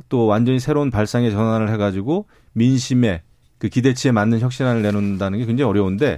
또 0.08 0.26
완전히 0.26 0.62
새로운 0.62 0.90
발상에 0.90 1.30
전환을 1.30 1.70
해가지고 1.74 2.28
민심의 2.54 3.24
그 3.58 3.68
기대치에 3.68 4.14
맞는 4.14 4.40
혁신안을 4.40 4.84
내놓는다는 4.84 5.40
게 5.40 5.46
굉장히 5.46 5.70
어려운데 5.70 6.18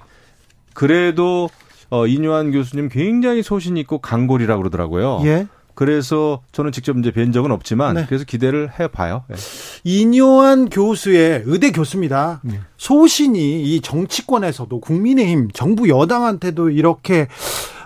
그래도 0.76 1.50
어 1.90 2.06
이뇨한 2.06 2.52
교수님 2.52 2.90
굉장히 2.90 3.42
소신 3.42 3.78
있고 3.78 3.98
강골이라고 3.98 4.62
그러더라고요. 4.62 5.22
예. 5.24 5.48
그래서 5.74 6.44
저는 6.52 6.72
직접 6.72 6.96
이제 7.00 7.10
뵌 7.10 7.32
적은 7.32 7.52
없지만 7.52 7.96
네. 7.96 8.06
그래서 8.06 8.24
기대를 8.26 8.70
해봐요. 8.80 9.24
네. 9.28 9.38
이뇨한 9.86 10.70
교수의 10.70 11.44
의대 11.46 11.72
교수입니다. 11.72 12.42
네. 12.44 12.60
소신이 12.78 13.64
이 13.64 13.82
정치권에서도 13.82 14.80
국민의힘 14.80 15.50
정부 15.52 15.90
여당한테도 15.90 16.70
이렇게 16.70 17.28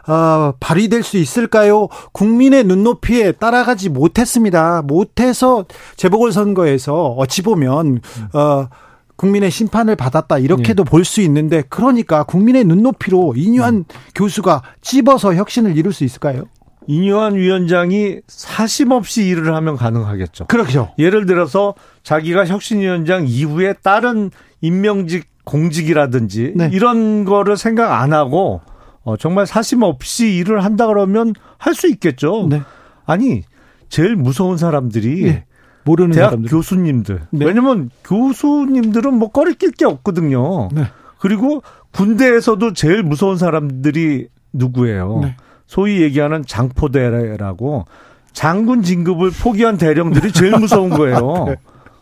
어, 0.07 0.53
발휘될 0.59 1.03
수 1.03 1.17
있을까요? 1.17 1.87
국민의 2.11 2.63
눈높이에 2.65 3.33
따라가지 3.33 3.89
못했습니다. 3.89 4.81
못해서 4.81 5.65
재보궐선거에서 5.95 7.13
어찌 7.17 7.41
보면 7.41 8.01
어, 8.33 8.67
국민의 9.15 9.51
심판을 9.51 9.95
받았다 9.95 10.39
이렇게도 10.39 10.83
네. 10.83 10.89
볼수 10.89 11.21
있는데 11.21 11.63
그러니까 11.69 12.23
국민의 12.23 12.65
눈높이로 12.65 13.35
이뉴한 13.37 13.75
음. 13.75 13.83
교수가 14.15 14.63
찝어서 14.81 15.35
혁신을 15.35 15.77
이룰 15.77 15.93
수 15.93 16.03
있을까요? 16.03 16.45
이뇨한 16.87 17.35
위원장이 17.35 18.17
사심 18.27 18.91
없이 18.91 19.25
일을 19.25 19.55
하면 19.55 19.77
가능하겠죠. 19.77 20.47
그렇죠. 20.47 20.93
예를 20.97 21.25
들어서 21.25 21.75
자기가 22.03 22.45
혁신위원장 22.45 23.25
이후에 23.27 23.73
다른 23.81 24.31
임명직 24.59 25.27
공직이라든지 25.45 26.53
네. 26.55 26.69
이런 26.73 27.25
거를 27.25 27.55
생각 27.57 28.01
안 28.01 28.13
하고 28.13 28.61
어, 29.03 29.17
정말 29.17 29.45
사심 29.45 29.83
없이 29.83 30.35
일을 30.35 30.63
한다 30.63 30.87
그러면 30.87 31.33
할 31.57 31.73
수 31.75 31.87
있겠죠. 31.89 32.47
네. 32.49 32.61
아니 33.05 33.43
제일 33.89 34.15
무서운 34.15 34.57
사람들이 34.57 35.23
네. 35.23 35.45
모르는 35.85 36.11
대학 36.11 36.29
사람들. 36.29 36.49
교수님들. 36.49 37.21
네. 37.31 37.45
왜냐면 37.45 37.89
교수님들은 38.05 39.13
뭐 39.17 39.29
꺼리낄 39.31 39.71
게 39.71 39.85
없거든요. 39.85 40.69
네. 40.71 40.83
그리고 41.19 41.61
군대에서도 41.91 42.73
제일 42.73 43.03
무서운 43.03 43.37
사람들이 43.37 44.27
누구예요? 44.53 45.19
네. 45.23 45.35
소위 45.67 46.01
얘기하는 46.01 46.45
장포대라고 46.45 47.85
장군 48.31 48.81
진급을 48.83 49.31
포기한 49.31 49.77
대령들이 49.77 50.31
제일 50.31 50.57
무서운 50.57 50.89
거예요. 50.89 51.17
네. 51.49 51.55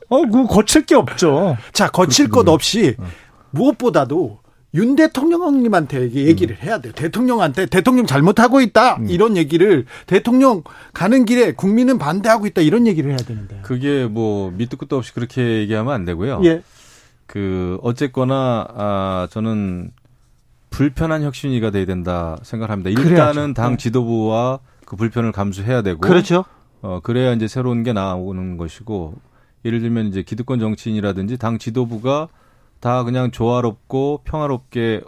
어, 0.09 0.21
그거 0.23 0.45
거칠 0.45 0.85
게 0.85 0.95
없죠. 0.95 1.57
자, 1.73 1.89
거칠 1.89 2.29
것 2.29 2.47
없이 2.47 2.95
어. 2.99 3.05
무엇보다도 3.51 4.39
윤 4.73 4.95
대통령님한테 4.95 6.11
얘기를 6.11 6.55
음. 6.55 6.65
해야 6.65 6.79
돼요. 6.79 6.93
대통령한테 6.93 7.65
대통령 7.65 8.05
잘못하고 8.05 8.61
있다 8.61 8.97
음. 8.97 9.09
이런 9.09 9.35
얘기를 9.35 9.85
대통령 10.07 10.63
가는 10.93 11.25
길에 11.25 11.51
국민은 11.51 11.97
반대하고 11.97 12.47
있다 12.47 12.61
이런 12.61 12.87
얘기를 12.87 13.09
해야 13.11 13.17
되는데. 13.17 13.59
그게 13.63 14.05
뭐 14.05 14.51
밑도 14.51 14.77
끝도 14.77 14.97
없이 14.97 15.13
그렇게 15.13 15.59
얘기하면 15.59 15.93
안 15.93 16.05
되고요. 16.05 16.41
예. 16.45 16.63
그 17.25 17.77
어쨌거나 17.81 18.65
아 18.73 19.27
저는 19.31 19.91
불편한 20.69 21.21
혁신위가 21.23 21.71
돼야 21.71 21.85
된다 21.85 22.37
생각합니다. 22.43 22.89
일단은 22.89 23.33
그래야죠. 23.33 23.53
당 23.53 23.71
네. 23.71 23.77
지도부와 23.77 24.59
그 24.85 24.95
불편을 24.95 25.33
감수해야 25.33 25.81
되고. 25.81 25.99
그렇죠. 25.99 26.45
어 26.81 26.99
그래야 27.03 27.33
이제 27.33 27.47
새로운 27.47 27.83
게 27.83 27.91
나오는 27.93 28.57
것이고 28.57 29.15
예를 29.65 29.81
들면 29.81 30.07
이제 30.07 30.23
기득권 30.23 30.59
정치인이라든지 30.59 31.37
당 31.37 31.57
지도부가 31.57 32.29
다 32.81 33.03
그냥 33.03 33.31
조화롭고 33.31 34.21
평화롭게 34.25 35.01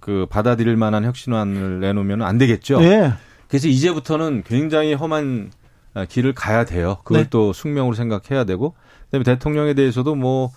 그 0.00 0.26
받아들일 0.30 0.76
만한 0.76 1.04
혁신안을 1.04 1.80
내놓으면 1.80 2.22
안 2.22 2.38
되겠죠. 2.38 2.80
네. 2.80 3.12
그래서 3.48 3.68
이제부터는 3.68 4.44
굉장히 4.46 4.94
험한 4.94 5.50
아, 5.94 6.04
길을 6.04 6.32
가야 6.32 6.64
돼요. 6.64 6.98
그걸 7.04 7.24
네. 7.24 7.28
또 7.30 7.52
숙명으로 7.52 7.94
생각해야 7.94 8.44
되고, 8.44 8.74
그다음에 9.06 9.24
대통령에 9.24 9.74
대해서도 9.74 10.14
뭐 10.14 10.52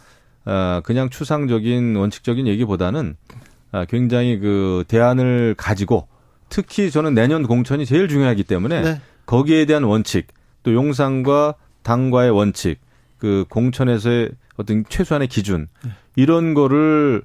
어, 0.45 0.81
그냥 0.83 1.09
추상적인 1.09 1.95
원칙적인 1.95 2.47
얘기보다는 2.47 3.15
아, 3.71 3.85
굉장히 3.85 4.39
그 4.39 4.83
대안을 4.87 5.55
가지고 5.57 6.07
특히 6.49 6.91
저는 6.91 7.13
내년 7.13 7.43
공천이 7.43 7.85
제일 7.85 8.07
중요하기 8.07 8.43
때문에 8.43 8.81
네. 8.81 9.01
거기에 9.25 9.65
대한 9.65 9.83
원칙 9.83 10.27
또 10.63 10.73
용산과 10.73 11.55
당과의 11.83 12.31
원칙 12.31 12.79
그 13.17 13.45
공천에서의 13.49 14.31
어떤 14.61 14.85
최소한의 14.87 15.27
기준 15.27 15.67
네. 15.83 15.91
이런 16.15 16.53
거를 16.53 17.23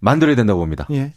만들어야 0.00 0.36
된다고 0.36 0.60
봅니다. 0.60 0.86
예. 0.90 1.12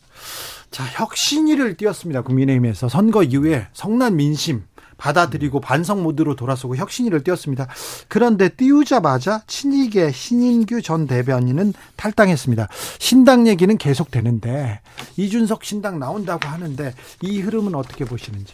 자, 0.72 0.84
혁신위를 0.86 1.75
띄웠습니다. 1.77 2.22
국민의힘에서 2.22 2.89
선거 2.89 3.24
이후에 3.24 3.68
성난 3.74 4.15
민심 4.15 4.63
받아들이고 4.98 5.62
반성 5.62 6.03
모드로 6.03 6.36
돌아서고 6.36 6.75
혁신위를 6.75 7.24
띄웠습니다. 7.24 7.68
그런데 8.08 8.50
띄우자마자 8.50 9.41
친이계 9.48 10.12
신인규 10.12 10.82
전 10.82 11.08
대변인은 11.08 11.74
탈당했습니다. 11.96 12.68
신당 13.00 13.48
얘기는 13.48 13.75
계속 13.77 14.12
되는데 14.12 14.82
이준석 15.18 15.63
신당 15.63 16.00
나온다고 16.00 16.48
하는데 16.48 16.94
이 17.22 17.39
흐름은 17.39 17.75
어떻게 17.75 18.06
보시는지? 18.06 18.53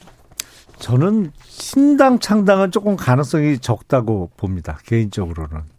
저는 0.78 1.32
신당 1.42 2.20
창당은 2.20 2.72
조금 2.72 2.96
가능성이 2.96 3.60
적다고 3.60 4.30
봅니다. 4.38 4.78
개인적으로는. 4.86 5.75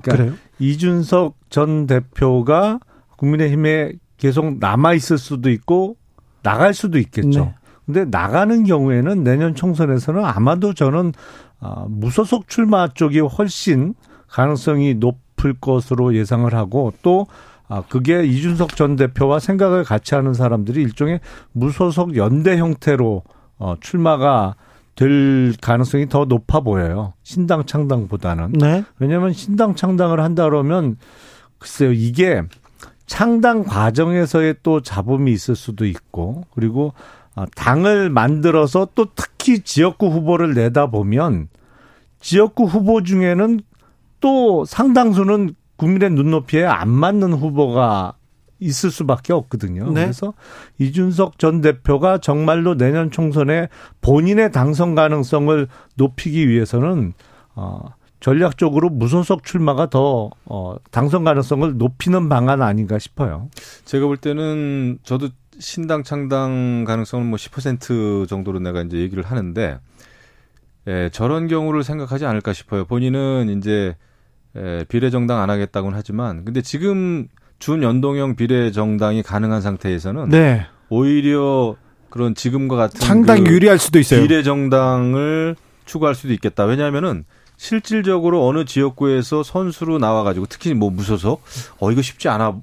그러니까 0.00 0.16
그래요? 0.16 0.34
이준석 0.58 1.36
전 1.50 1.86
대표가 1.86 2.80
국민의힘에 3.16 3.92
계속 4.16 4.58
남아 4.58 4.94
있을 4.94 5.18
수도 5.18 5.50
있고 5.50 5.96
나갈 6.42 6.74
수도 6.74 6.98
있겠죠. 6.98 7.44
네. 7.44 7.54
근데 7.84 8.04
나가는 8.04 8.64
경우에는 8.64 9.24
내년 9.24 9.54
총선에서는 9.54 10.24
아마도 10.24 10.72
저는 10.72 11.12
아, 11.60 11.86
무소속 11.88 12.48
출마 12.48 12.88
쪽이 12.88 13.20
훨씬 13.20 13.94
가능성이 14.28 14.94
높을 14.94 15.54
것으로 15.60 16.14
예상을 16.14 16.52
하고 16.54 16.92
또 17.02 17.26
아, 17.68 17.82
그게 17.88 18.24
이준석 18.24 18.76
전 18.76 18.96
대표와 18.96 19.38
생각을 19.38 19.84
같이 19.84 20.14
하는 20.14 20.34
사람들이 20.34 20.82
일종의 20.82 21.20
무소속 21.52 22.16
연대 22.16 22.56
형태로 22.56 23.22
어, 23.58 23.74
출마가 23.80 24.56
될 24.94 25.54
가능성이 25.60 26.08
더 26.08 26.24
높아 26.24 26.60
보여요. 26.60 27.14
신당 27.22 27.64
창당보다는. 27.64 28.52
네. 28.52 28.84
왜냐하면 28.98 29.32
신당 29.32 29.74
창당을 29.74 30.20
한다 30.20 30.44
그러면 30.44 30.96
글쎄요 31.58 31.92
이게 31.92 32.42
창당 33.06 33.64
과정에서의 33.64 34.56
또 34.62 34.80
잡음이 34.80 35.32
있을 35.32 35.56
수도 35.56 35.86
있고 35.86 36.44
그리고 36.54 36.92
어, 37.34 37.44
당을 37.56 38.10
만들어서 38.10 38.88
또 38.94 39.06
특히 39.14 39.60
지역구 39.60 40.08
후보를 40.08 40.54
내다 40.54 40.86
보면 40.86 41.48
지역구 42.20 42.64
후보 42.64 43.02
중에는 43.02 43.60
또 44.20 44.64
상당수는 44.64 45.54
국민의 45.76 46.10
눈높이에 46.10 46.64
안 46.64 46.88
맞는 46.88 47.32
후보가 47.32 48.14
있을 48.62 48.90
수밖에 48.90 49.32
없거든요. 49.32 49.86
네. 49.92 50.02
그래서 50.02 50.34
이준석 50.78 51.38
전 51.38 51.60
대표가 51.60 52.18
정말로 52.18 52.76
내년 52.76 53.10
총선에 53.10 53.68
본인의 54.00 54.52
당선 54.52 54.94
가능성을 54.94 55.68
높이기 55.96 56.48
위해서는 56.48 57.12
어 57.54 57.90
전략적으로 58.22 58.88
무소속 58.88 59.44
출마가 59.44 59.90
더 59.90 60.30
어, 60.44 60.76
당선 60.92 61.24
가능성을 61.24 61.76
높이는 61.76 62.28
방안 62.28 62.62
아닌가 62.62 62.98
싶어요. 63.00 63.50
제가 63.84 64.06
볼 64.06 64.16
때는 64.16 64.98
저도 65.02 65.28
신당 65.58 66.04
창당 66.04 66.84
가능성은 66.86 67.26
뭐 67.26 67.36
10% 67.36 68.28
정도로 68.28 68.60
내가 68.60 68.82
이제 68.82 68.98
얘기를 68.98 69.24
하는데 69.24 69.80
예, 70.86 71.10
저런 71.12 71.48
경우를 71.48 71.82
생각하지 71.82 72.24
않을까 72.24 72.52
싶어요. 72.52 72.84
본인은 72.84 73.56
이제 73.58 73.96
예, 74.56 74.84
비례정당 74.88 75.40
안 75.40 75.50
하겠다고는 75.50 75.98
하지만 75.98 76.44
근데 76.44 76.62
지금 76.62 77.26
준연동형 77.62 78.34
비례정당이 78.34 79.22
가능한 79.22 79.60
상태에서는 79.60 80.30
네. 80.30 80.66
오히려 80.88 81.76
그런 82.10 82.34
지금과 82.34 82.74
같은 82.74 83.00
상당히 83.00 83.44
그 83.44 83.52
유리할 83.52 83.78
수도 83.78 84.00
있어요. 84.00 84.20
비례정당을 84.20 85.54
추구할 85.84 86.16
수도 86.16 86.32
있겠다. 86.32 86.64
왜냐하면은 86.64 87.24
실질적으로 87.56 88.48
어느 88.48 88.64
지역구에서 88.64 89.44
선수로 89.44 89.98
나와가지고 89.98 90.46
특히 90.48 90.74
뭐 90.74 90.90
무소속 90.90 91.44
어 91.78 91.92
이거 91.92 92.02
쉽지 92.02 92.28
않아 92.28 92.56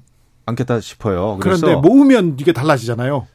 않겠다 0.44 0.80
싶어요. 0.80 1.38
그런데 1.40 1.76
모으면 1.76 2.36
이게 2.38 2.52
달라지잖아요. 2.52 3.26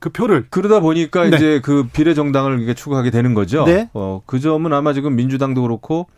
그 0.00 0.10
표를 0.10 0.48
그러다 0.50 0.80
보니까 0.80 1.30
네. 1.30 1.36
이제 1.36 1.60
그 1.62 1.86
비례 1.92 2.14
정당을 2.14 2.60
이게 2.62 2.74
추구하게 2.74 3.12
되는 3.12 3.32
거죠. 3.34 3.64
네. 3.64 3.88
어, 3.94 4.22
그 4.26 4.40
점은 4.40 4.72
아마 4.72 4.92
지금 4.92 5.14
민주당도 5.14 5.62
그렇고 5.62 6.08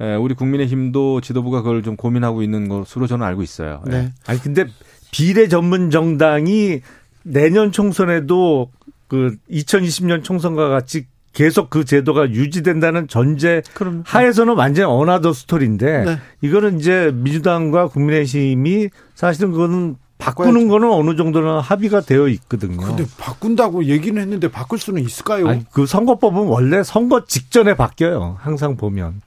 에, 0.00 0.14
우리 0.14 0.34
국민의힘도 0.34 1.20
지도부가 1.20 1.62
그걸 1.62 1.82
좀 1.82 1.96
고민하고 1.96 2.42
있는 2.42 2.68
것으로 2.68 3.06
저는 3.06 3.26
알고 3.26 3.42
있어요. 3.42 3.82
네. 3.86 4.02
네. 4.02 4.12
아니 4.26 4.40
근데 4.40 4.66
비례 5.10 5.48
전문 5.48 5.90
정당이 5.90 6.80
내년 7.24 7.72
총선에도 7.72 8.70
그 9.08 9.36
2020년 9.50 10.22
총선과 10.22 10.68
같이 10.68 11.06
계속 11.32 11.70
그 11.70 11.84
제도가 11.84 12.30
유지된다는 12.30 13.06
전제 13.08 13.62
그럼. 13.74 14.02
하에서는 14.06 14.54
완전 14.54 14.90
another 14.90 15.32
story인데 15.32 16.04
네. 16.04 16.18
이거는 16.42 16.78
이제 16.78 17.12
민주당과 17.14 17.88
국민의힘이 17.88 18.88
사실은 19.14 19.52
그거는 19.52 19.96
바꾸는 20.18 20.52
바꿔야죠. 20.52 20.68
거는 20.68 20.90
어느 20.90 21.16
정도는 21.16 21.60
합의가 21.60 22.00
되어 22.00 22.26
있거든요. 22.28 22.78
근데 22.78 23.04
바꾼다고 23.18 23.84
얘기는 23.84 24.20
했는데 24.20 24.50
바꿀 24.50 24.78
수는 24.78 25.02
있을까요? 25.02 25.48
아니, 25.48 25.64
그 25.70 25.86
선거법은 25.86 26.46
원래 26.46 26.82
선거 26.82 27.24
직전에 27.24 27.76
바뀌어요. 27.76 28.36
항상 28.40 28.76
보면. 28.76 29.20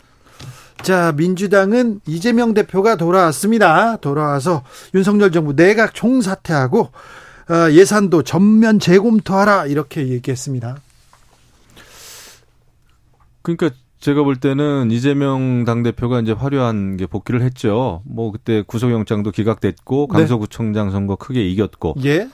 자, 0.81 1.13
민주당은 1.15 2.01
이재명 2.07 2.53
대표가 2.53 2.95
돌아왔습니다. 2.95 3.97
돌아와서 3.97 4.63
윤석열 4.95 5.31
정부 5.31 5.55
내각 5.55 5.93
총사퇴하고 5.93 6.79
어, 7.49 7.71
예산도 7.71 8.23
전면 8.23 8.79
재검토하라 8.79 9.67
이렇게 9.67 10.07
얘기했습니다. 10.07 10.77
그러니까 13.43 13.69
제가 13.99 14.23
볼 14.23 14.37
때는 14.37 14.89
이재명 14.89 15.63
당대표가 15.65 16.21
이제 16.21 16.31
화려한 16.31 16.97
게 16.97 17.05
복귀를 17.05 17.43
했죠. 17.43 18.01
뭐 18.05 18.31
그때 18.31 18.63
구속영장도 18.65 19.31
기각됐고 19.31 20.07
네. 20.11 20.17
강서구청장 20.17 20.89
선거 20.89 21.15
크게 21.15 21.47
이겼고. 21.47 21.95
예. 22.05 22.27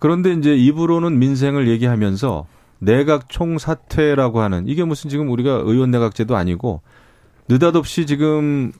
그런데 0.00 0.32
이제 0.32 0.56
입으로는 0.56 1.18
민생을 1.20 1.68
얘기하면서 1.68 2.46
내각 2.80 3.28
총사퇴라고 3.28 4.40
하는 4.40 4.66
이게 4.66 4.84
무슨 4.84 5.08
지금 5.08 5.30
우리가 5.30 5.62
의원 5.64 5.92
내각제도 5.92 6.36
아니고 6.36 6.82
느닷없이 7.48 8.06
지금 8.06 8.72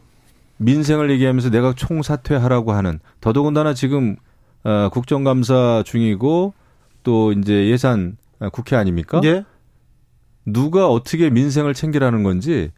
민생을 0.58 1.10
얘기하면서 1.10 1.50
내각 1.50 1.76
총사퇴하라고 1.76 2.72
하는 2.72 2.98
더더군다나 3.20 3.74
지금 3.74 4.16
어 4.64 4.88
국정감사 4.90 5.82
중이고 5.84 6.54
또 7.02 7.32
이제 7.32 7.68
예산 7.68 8.16
국회 8.52 8.76
아닙니까? 8.76 9.20
예. 9.24 9.44
누가 10.44 10.88
어떻게 10.88 11.30
민생을 11.30 11.74
챙기라는 11.74 12.22
건지 12.22 12.70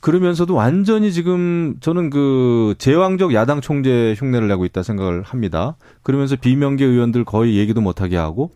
그러면서도 0.00 0.54
완전히 0.54 1.12
지금 1.12 1.76
저는 1.80 2.10
그 2.10 2.74
제왕적 2.78 3.34
야당 3.34 3.60
총재 3.60 4.14
흉내를 4.16 4.48
내고 4.48 4.64
있다 4.64 4.82
생각을 4.82 5.22
합니다. 5.22 5.76
그러면서 6.02 6.36
비명계 6.36 6.84
의원들 6.84 7.24
거의 7.24 7.56
얘기도 7.58 7.80
못하게 7.80 8.16
하고 8.16 8.50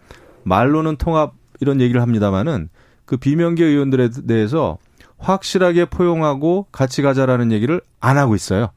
말로는 0.44 0.96
통합 0.96 1.34
이런 1.60 1.80
얘기를 1.80 2.00
합니다마는 2.00 2.68
그 3.04 3.16
비명계 3.16 3.64
의원들에 3.64 4.10
대해서 4.26 4.78
확실하게 5.24 5.86
포용하고 5.86 6.66
같이 6.70 7.02
가자라는 7.02 7.52
얘기를 7.52 7.80
안 8.00 8.18
하고 8.18 8.34
있어요. 8.34 8.70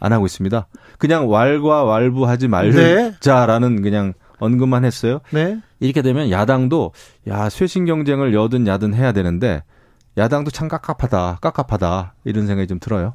안 0.00 0.12
하고 0.12 0.26
있습니다. 0.26 0.66
그냥 0.98 1.30
왈과 1.30 1.84
왈부하지 1.84 2.48
말자라는 2.48 3.76
네. 3.76 3.82
그냥 3.82 4.14
언급만 4.38 4.84
했어요. 4.84 5.20
네. 5.30 5.60
이렇게 5.78 6.02
되면 6.02 6.30
야당도 6.30 6.92
야 7.28 7.48
쇄신 7.48 7.84
경쟁을 7.84 8.34
여든 8.34 8.66
야든 8.66 8.94
해야 8.94 9.12
되는데 9.12 9.62
야당도 10.16 10.50
참 10.50 10.68
깝깝하다, 10.68 11.38
깝깝하다 11.40 12.14
이런 12.24 12.46
생각이 12.46 12.66
좀 12.66 12.80
들어요. 12.80 13.14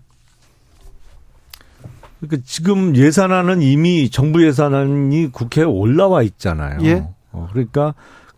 그러니까 2.20 2.44
지금 2.46 2.96
예산안은 2.96 3.62
이미 3.62 4.10
정부 4.10 4.46
예산안이 4.46 5.32
국회에 5.32 5.64
올라와 5.64 6.22
있잖아요. 6.24 6.80
예. 6.84 7.08
어, 7.32 7.48
그러니까 7.52 7.94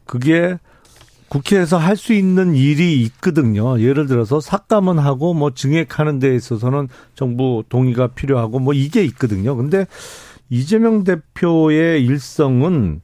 그게 0.06 0.58
국회에서 1.30 1.78
할 1.78 1.98
수 1.98 2.14
있는 2.14 2.56
일이 2.56 3.02
있거든요. 3.04 3.80
예를 3.82 4.08
들어서 4.08 4.40
삭감은 4.40 5.00
하고 5.00 5.34
뭐 5.34 5.52
증액하는 5.52 6.20
데 6.20 6.36
있어서는 6.36 6.88
정부 7.16 7.64
동의가 7.70 8.08
필요하고 8.08 8.60
뭐 8.60 8.74
이게 8.74 9.04
있거든요. 9.06 9.56
근데 9.56 9.88
이재명 10.50 11.04
대표의 11.04 12.06
일성은 12.06 13.02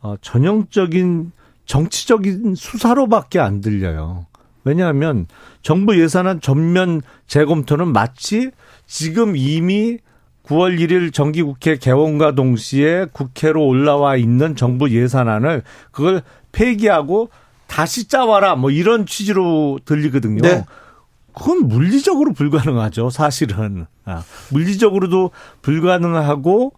어, 0.00 0.14
전형적인 0.20 1.32
정치적인 1.66 2.54
수사로밖에 2.54 3.38
안 3.38 3.60
들려요. 3.60 4.26
왜냐하면 4.64 5.26
정부 5.62 6.00
예산안 6.00 6.40
전면 6.40 7.02
재검토는 7.26 7.92
마치 7.92 8.50
지금 8.86 9.36
이미 9.36 9.98
9월 10.44 10.78
1일 10.78 11.12
정기국회 11.12 11.76
개원과 11.76 12.34
동시에 12.34 13.06
국회로 13.12 13.66
올라와 13.66 14.16
있는 14.16 14.56
정부 14.56 14.90
예산안을 14.90 15.62
그걸 15.92 16.22
폐기하고 16.52 17.30
다시 17.70 18.08
짜와라 18.08 18.56
뭐 18.56 18.72
이런 18.72 19.06
취지로 19.06 19.78
들리거든요. 19.84 20.42
네. 20.42 20.64
그건 21.32 21.68
물리적으로 21.68 22.32
불가능하죠, 22.32 23.10
사실은. 23.10 23.86
아, 24.04 24.24
물리적으로도 24.50 25.30
불가능하고 25.62 26.72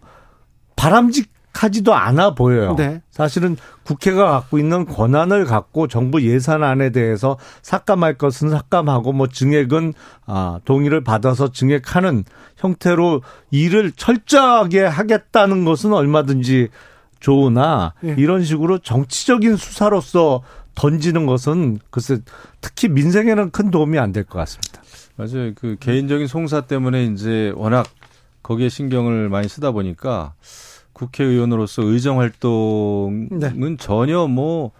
바람직하지도 0.75 1.95
않아 1.95 2.35
보여요. 2.35 2.75
네. 2.75 3.01
사실은 3.09 3.57
국회가 3.81 4.29
갖고 4.29 4.59
있는 4.59 4.85
권한을 4.85 5.45
갖고 5.45 5.87
정부 5.87 6.21
예산안에 6.21 6.91
대해서 6.91 7.39
삭감할 7.63 8.19
것은 8.19 8.51
삭감하고 8.51 9.13
뭐 9.13 9.27
증액은 9.27 9.93
아, 10.27 10.59
동의를 10.63 11.03
받아서 11.03 11.51
증액하는 11.51 12.23
형태로 12.57 13.23
일을 13.49 13.93
철저하게 13.93 14.83
하겠다는 14.83 15.65
것은 15.65 15.91
얼마든지 15.91 16.69
조나 17.19 17.93
예. 18.03 18.15
이런 18.17 18.43
식으로 18.43 18.77
정치적인 18.77 19.55
수사로서 19.55 20.43
던지는 20.75 21.25
것은 21.25 21.79
글쎄 21.89 22.19
특히 22.61 22.87
민생에는 22.89 23.51
큰 23.51 23.69
도움이 23.71 23.99
안 23.99 24.11
될 24.11 24.25
것 24.25 24.39
같습니다. 24.39 24.81
맞아요. 25.15 25.51
그 25.55 25.75
개인적인 25.79 26.27
송사 26.27 26.61
때문에 26.61 27.05
이제 27.05 27.51
워낙 27.55 27.87
거기에 28.41 28.69
신경을 28.69 29.29
많이 29.29 29.47
쓰다 29.47 29.71
보니까 29.71 30.33
국회의원으로서 30.93 31.83
의정 31.83 32.19
활동은 32.19 33.29
네. 33.31 33.77
전혀 33.79 34.27
뭐 34.27 34.71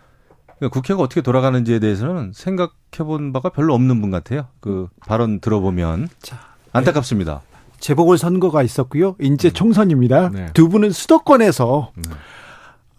국회가 0.72 1.02
어떻게 1.02 1.22
돌아가는지에 1.22 1.80
대해서는 1.80 2.32
생각해 2.34 2.72
본 3.06 3.34
바가 3.34 3.50
별로 3.50 3.74
없는 3.74 4.02
분 4.02 4.12
같아요. 4.12 4.48
그 4.60 4.88
발언 5.06 5.40
들어보면 5.40 6.10
자, 6.22 6.40
안타깝습니다. 6.72 7.42
네. 7.52 7.58
재보궐 7.80 8.18
선거가 8.18 8.64
있었고요. 8.64 9.16
이제 9.20 9.50
음. 9.50 9.54
총선입니다. 9.54 10.30
네. 10.30 10.46
두 10.54 10.70
분은 10.70 10.92
수도권에서 10.92 11.92
네. 11.96 12.14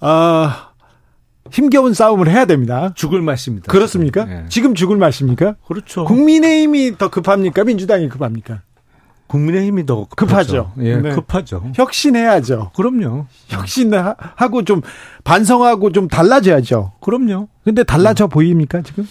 아 0.00 0.70
힘겨운 1.50 1.94
싸움을 1.94 2.28
해야 2.28 2.44
됩니다. 2.46 2.92
죽을 2.94 3.20
맛입니다. 3.22 3.70
그렇습니까? 3.70 4.24
네. 4.24 4.44
지금 4.48 4.74
죽을 4.74 4.96
맛입니까? 4.96 5.56
그렇죠. 5.66 6.04
국민의힘이 6.04 6.96
더 6.98 7.10
급합니까? 7.10 7.64
민주당이 7.64 8.08
급합니까? 8.08 8.62
국민의힘이 9.26 9.86
더 9.86 10.06
급하죠. 10.16 10.70
급하죠. 10.70 10.72
예, 10.80 10.96
네. 10.96 11.10
급하죠. 11.10 11.72
혁신해야죠. 11.74 12.70
그럼요. 12.74 13.26
혁신하고 13.48 14.64
좀 14.64 14.82
반성하고 15.24 15.92
좀 15.92 16.08
달라져야죠. 16.08 16.92
그럼요. 17.00 17.48
근데 17.64 17.84
달라져 17.84 18.26
음. 18.26 18.28
보입니까 18.28 18.82
지금? 18.82 19.06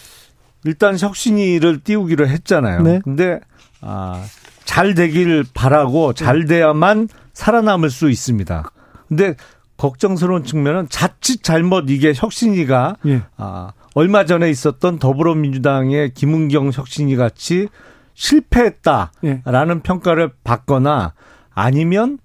일단 0.65 0.98
혁신이를 0.98 1.82
띄우기로 1.84 2.28
했잖아요. 2.28 2.82
네. 2.84 3.02
근데 3.04 3.39
아, 3.82 4.24
잘 4.63 4.93
되길 4.93 5.43
바라고 5.54 6.13
잘 6.13 6.46
돼야만 6.46 7.10
살아남을 7.34 7.89
수 7.89 8.10
있습니다. 8.10 8.72
근데 9.10 9.36
걱정스러운 9.78 10.44
측면은 10.44 10.88
자칫 10.90 11.44
잘못 11.44 11.90
이게 11.90 12.14
혁신이가 12.16 12.98
예. 13.08 13.24
아, 13.38 13.74
얼마 13.96 14.26
전에 14.26 14.50
있었던 14.50 15.00
더불어민주당의 15.00 16.14
김은경 16.14 16.72
혁신이 16.74 17.16
같이 17.16 17.68
실패했다라는 18.14 19.12
예. 19.26 19.82
평가를 19.84 20.32
받거나 20.44 21.14
아니면 21.54 22.20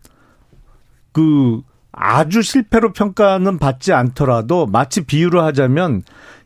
그 1.12 1.62
아주 1.92 2.42
실패로 2.42 2.92
평가는 2.92 3.58
받지 3.58 3.92
않더라도 3.92 4.66
마치 4.66 5.04
비유를 5.04 5.42
하자면 5.42 6.02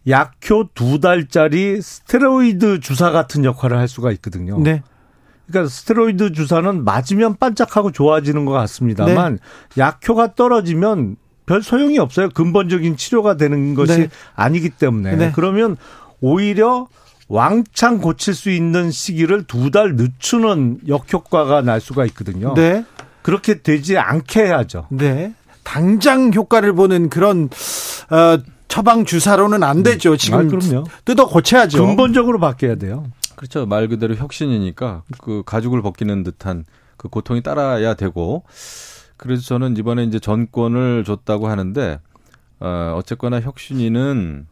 약효 0.09 0.71
두 0.75 0.99
달짜리 0.99 1.81
스테로이드 1.81 2.81
주사 2.81 3.11
같은 3.11 3.45
역할을 3.45 3.77
할 3.77 3.87
수가 3.87 4.12
있거든요. 4.12 4.59
네. 4.59 4.83
그러니까 5.53 5.69
스테로이드 5.71 6.33
주사는 6.33 6.85
맞으면 6.85 7.37
반짝하고 7.37 7.93
좋아지는 7.93 8.45
것 8.47 8.53
같습니다만 8.53 9.38
네. 9.75 9.81
약효가 9.83 10.35
떨어지면 10.35 11.17
별 11.47 11.62
소용이 11.62 11.99
없어요. 11.99 12.31
근본적인 12.31 12.97
치료가 12.97 13.37
되는 13.37 13.75
것이 13.75 13.99
네. 13.99 14.09
아니기 14.35 14.71
때문에 14.71 15.17
네. 15.17 15.33
그러면 15.35 15.77
오히려 16.21 16.87
왕창 17.29 17.99
고칠 17.99 18.35
수 18.35 18.51
있는 18.51 18.91
시기를 18.91 19.45
두 19.45 19.71
달 19.71 19.97
늦추는 19.97 20.81
역효과가 20.88 21.62
날 21.62 21.81
수가 21.81 22.05
있거든요. 22.07 22.55
네. 22.55 22.85
그렇게 23.23 23.62
되지 23.62 23.99
않게 23.99 24.45
해야죠. 24.47 24.87
네. 24.91 25.35
당장 25.62 26.33
효과를 26.33 26.73
보는 26.75 27.09
그런 27.09 27.49
어, 28.11 28.38
처방 28.69 29.05
주사로는 29.05 29.62
안 29.62 29.83
되죠. 29.83 30.17
지금 30.17 30.38
아, 30.38 30.43
그럼요. 30.45 30.85
뜯어 31.05 31.27
고쳐야죠. 31.27 31.85
근본적으로 31.87 32.38
바뀌어야 32.41 32.75
돼요. 32.77 33.05
그렇죠. 33.42 33.66
말 33.66 33.88
그대로 33.88 34.14
혁신이니까 34.14 35.02
그 35.20 35.42
가죽을 35.44 35.83
벗기는 35.83 36.22
듯한 36.22 36.64
그 36.96 37.09
고통이 37.09 37.42
따라야 37.42 37.94
되고 37.94 38.44
그래서 39.16 39.42
저는 39.42 39.76
이번에 39.76 40.05
이제 40.05 40.20
전권을 40.20 41.02
줬다고 41.02 41.48
하는데 41.48 41.98
어 42.61 42.94
어쨌거나 42.96 43.40
혁신이는 43.40 44.46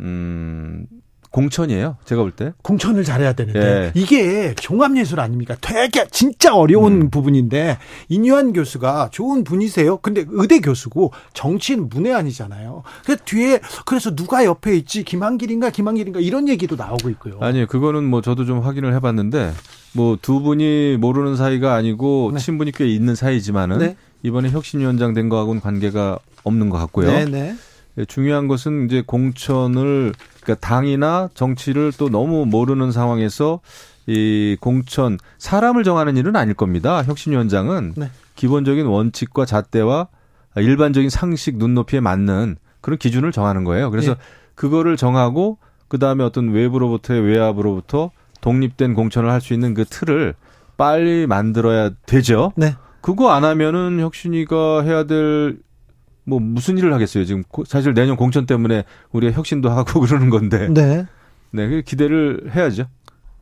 음 0.00 0.86
공천이에요. 1.32 1.96
제가 2.04 2.22
볼 2.22 2.30
때. 2.30 2.52
공천을 2.62 3.04
잘해야 3.04 3.32
되는데 3.32 3.60
예. 3.60 3.92
이게 3.94 4.54
종합예술 4.54 5.18
아닙니까? 5.18 5.56
되게 5.60 6.06
진짜 6.10 6.54
어려운 6.54 7.02
음. 7.02 7.10
부분인데 7.10 7.78
인유한 8.08 8.52
교수가 8.52 9.08
좋은 9.10 9.42
분이세요. 9.42 9.96
근데 9.98 10.24
의대 10.28 10.60
교수고 10.60 11.12
정치인 11.32 11.88
문외한이잖아요. 11.88 12.82
그 13.04 13.16
뒤에 13.16 13.60
그래서 13.86 14.14
누가 14.14 14.44
옆에 14.44 14.76
있지 14.76 15.02
김한길인가 15.02 15.70
김한길인가 15.70 16.20
이런 16.20 16.48
얘기도 16.48 16.76
나오고 16.76 17.10
있고요. 17.10 17.38
아니요, 17.40 17.66
그거는 17.66 18.04
뭐 18.04 18.20
저도 18.20 18.44
좀 18.44 18.60
확인을 18.60 18.94
해봤는데 18.94 19.52
뭐 19.94 20.16
두 20.22 20.40
분이 20.40 20.98
모르는 21.00 21.36
사이가 21.36 21.74
아니고 21.74 22.30
네. 22.34 22.40
친분이 22.40 22.72
꽤 22.72 22.86
있는 22.86 23.14
사이지만은 23.14 23.78
네. 23.78 23.96
이번에 24.22 24.50
혁신위원장 24.50 25.14
된 25.14 25.28
거하고는 25.28 25.60
관계가 25.60 26.18
없는 26.44 26.70
것 26.70 26.78
같고요. 26.78 27.10
네, 27.10 27.24
네. 27.24 27.54
예, 27.98 28.04
중요한 28.04 28.48
것은 28.48 28.86
이제 28.86 29.02
공천을 29.06 30.12
그러니까 30.42 30.66
당이나 30.66 31.28
정치를 31.34 31.92
또 31.98 32.08
너무 32.08 32.46
모르는 32.46 32.92
상황에서 32.92 33.60
이 34.06 34.56
공천 34.60 35.18
사람을 35.38 35.84
정하는 35.84 36.16
일은 36.16 36.34
아닐 36.36 36.54
겁니다. 36.54 37.02
혁신위원장은 37.04 37.94
네. 37.96 38.10
기본적인 38.34 38.86
원칙과 38.86 39.44
잣대와 39.44 40.08
일반적인 40.56 41.10
상식 41.10 41.56
눈높이에 41.56 42.00
맞는 42.00 42.56
그런 42.80 42.98
기준을 42.98 43.30
정하는 43.32 43.64
거예요. 43.64 43.90
그래서 43.90 44.14
네. 44.14 44.20
그거를 44.54 44.96
정하고 44.96 45.58
그 45.88 45.98
다음에 45.98 46.24
어떤 46.24 46.50
외부로부터의 46.50 47.20
외압으로부터 47.22 48.10
독립된 48.40 48.94
공천을 48.94 49.30
할 49.30 49.40
수 49.40 49.52
있는 49.54 49.74
그 49.74 49.84
틀을 49.84 50.34
빨리 50.76 51.26
만들어야 51.26 51.90
되죠. 52.06 52.52
네. 52.56 52.74
그거 53.00 53.30
안 53.30 53.44
하면은 53.44 54.00
혁신이가 54.00 54.82
해야 54.82 55.04
될 55.04 55.58
뭐 56.24 56.38
무슨 56.40 56.78
일을 56.78 56.92
하겠어요. 56.92 57.24
지금 57.24 57.42
사실 57.66 57.94
내년 57.94 58.16
공천 58.16 58.46
때문에 58.46 58.84
우리가 59.10 59.32
혁신도 59.36 59.70
하고 59.70 60.00
그러는 60.02 60.30
건데. 60.30 60.68
네. 60.68 61.06
네, 61.50 61.68
그 61.68 61.82
기대를 61.82 62.50
해야죠. 62.54 62.84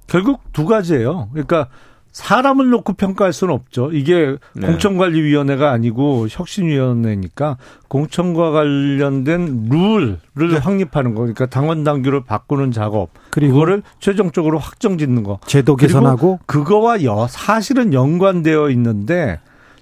결국 0.06 0.40
두 0.52 0.66
가지예요. 0.66 1.28
그러니까 1.32 1.68
사람을 2.12 2.70
놓고 2.70 2.94
평가할 2.94 3.32
수는 3.32 3.54
없죠. 3.54 3.90
이게 3.92 4.36
네. 4.54 4.66
공천관리위원회가 4.66 5.70
아니고 5.70 6.26
혁신위원회니까 6.28 7.56
공천과 7.86 8.50
관련된 8.50 9.68
룰을 9.70 10.18
네. 10.34 10.58
확립하는 10.58 11.14
거. 11.14 11.20
그러니까 11.20 11.46
당원 11.46 11.84
당규를 11.84 12.24
바꾸는 12.24 12.72
작업. 12.72 13.10
그리고 13.30 13.54
그거를 13.54 13.82
최종적으로 14.00 14.58
확정짓는 14.58 15.22
거. 15.22 15.38
제도 15.46 15.76
개선하고 15.76 16.40
그거와 16.46 17.04
여, 17.04 17.28
사실은 17.30 17.92
연관되어 17.92 18.70
있는데 18.70 19.38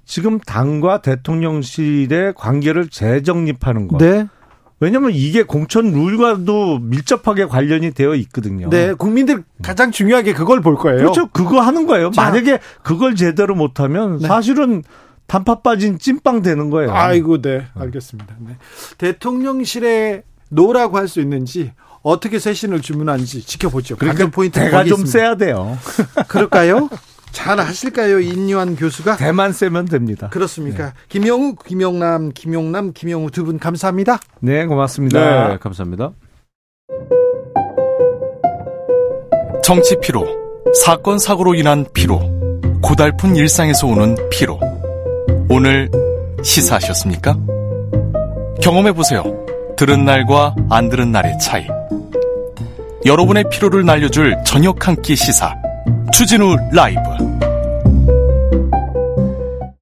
지금 0.09 0.39
당과 0.39 1.03
대통령실의 1.03 2.33
관계를 2.35 2.89
재정립하는 2.89 3.87
것. 3.87 3.99
네. 3.99 4.27
왜냐하면 4.79 5.11
이게 5.13 5.43
공천 5.43 5.91
룰과도 5.91 6.79
밀접하게 6.79 7.45
관련이 7.45 7.91
되어 7.91 8.15
있거든요. 8.15 8.69
네, 8.71 8.93
국민들 8.93 9.43
가장 9.61 9.91
중요하게 9.91 10.33
그걸 10.33 10.61
볼 10.61 10.77
거예요. 10.77 10.97
그렇죠. 10.97 11.27
그거 11.27 11.61
하는 11.61 11.85
거예요. 11.85 12.09
자. 12.09 12.23
만약에 12.23 12.57
그걸 12.81 13.15
제대로 13.15 13.53
못하면 13.53 14.17
네. 14.17 14.27
사실은 14.27 14.81
단팥 15.27 15.61
빠진 15.61 15.99
찐빵 15.99 16.41
되는 16.41 16.71
거예요. 16.71 16.91
아이고, 16.91 17.39
네, 17.43 17.67
알겠습니다. 17.75 18.35
네. 18.39 18.57
대통령실에 18.97 20.23
no라고 20.49 20.97
할 20.97 21.07
수 21.07 21.21
있는지 21.21 21.71
어떻게 22.01 22.39
쇄신을 22.39 22.81
주문하는지 22.81 23.43
지켜보죠. 23.43 23.97
그러니까 23.97 24.27
포인트 24.31 24.59
대가 24.59 24.83
좀 24.85 25.05
세야 25.05 25.35
돼요. 25.35 25.77
그럴까요? 26.27 26.89
잘 27.31 27.59
하실까요, 27.59 28.19
인유한 28.19 28.75
교수가? 28.75 29.17
대만 29.17 29.53
세면 29.53 29.85
됩니다. 29.85 30.29
그렇습니까? 30.29 30.85
네. 30.87 30.91
김영우, 31.09 31.55
김영남, 31.65 32.31
김용남, 32.33 32.91
김영우 32.93 33.31
두 33.31 33.43
분 33.45 33.59
감사합니다. 33.59 34.19
네, 34.41 34.65
고맙습니다. 34.65 35.47
네, 35.49 35.57
감사합니다. 35.57 36.11
정치 39.63 39.95
피로, 40.01 40.25
사건 40.83 41.19
사고로 41.19 41.53
인한 41.55 41.85
피로, 41.93 42.19
고달픈 42.81 43.35
일상에서 43.35 43.87
오는 43.87 44.15
피로. 44.29 44.59
오늘 45.49 45.89
시사하셨습니까? 46.43 47.37
경험해 48.61 48.91
보세요. 48.93 49.23
들은 49.77 50.05
날과 50.05 50.55
안 50.69 50.89
들은 50.89 51.11
날의 51.11 51.37
차이. 51.39 51.65
여러분의 53.05 53.45
피로를 53.51 53.85
날려줄 53.85 54.35
저녁 54.45 54.87
한 54.87 54.95
끼 55.01 55.15
시사. 55.15 55.53
추진우 56.11 56.55
라이브 56.71 57.48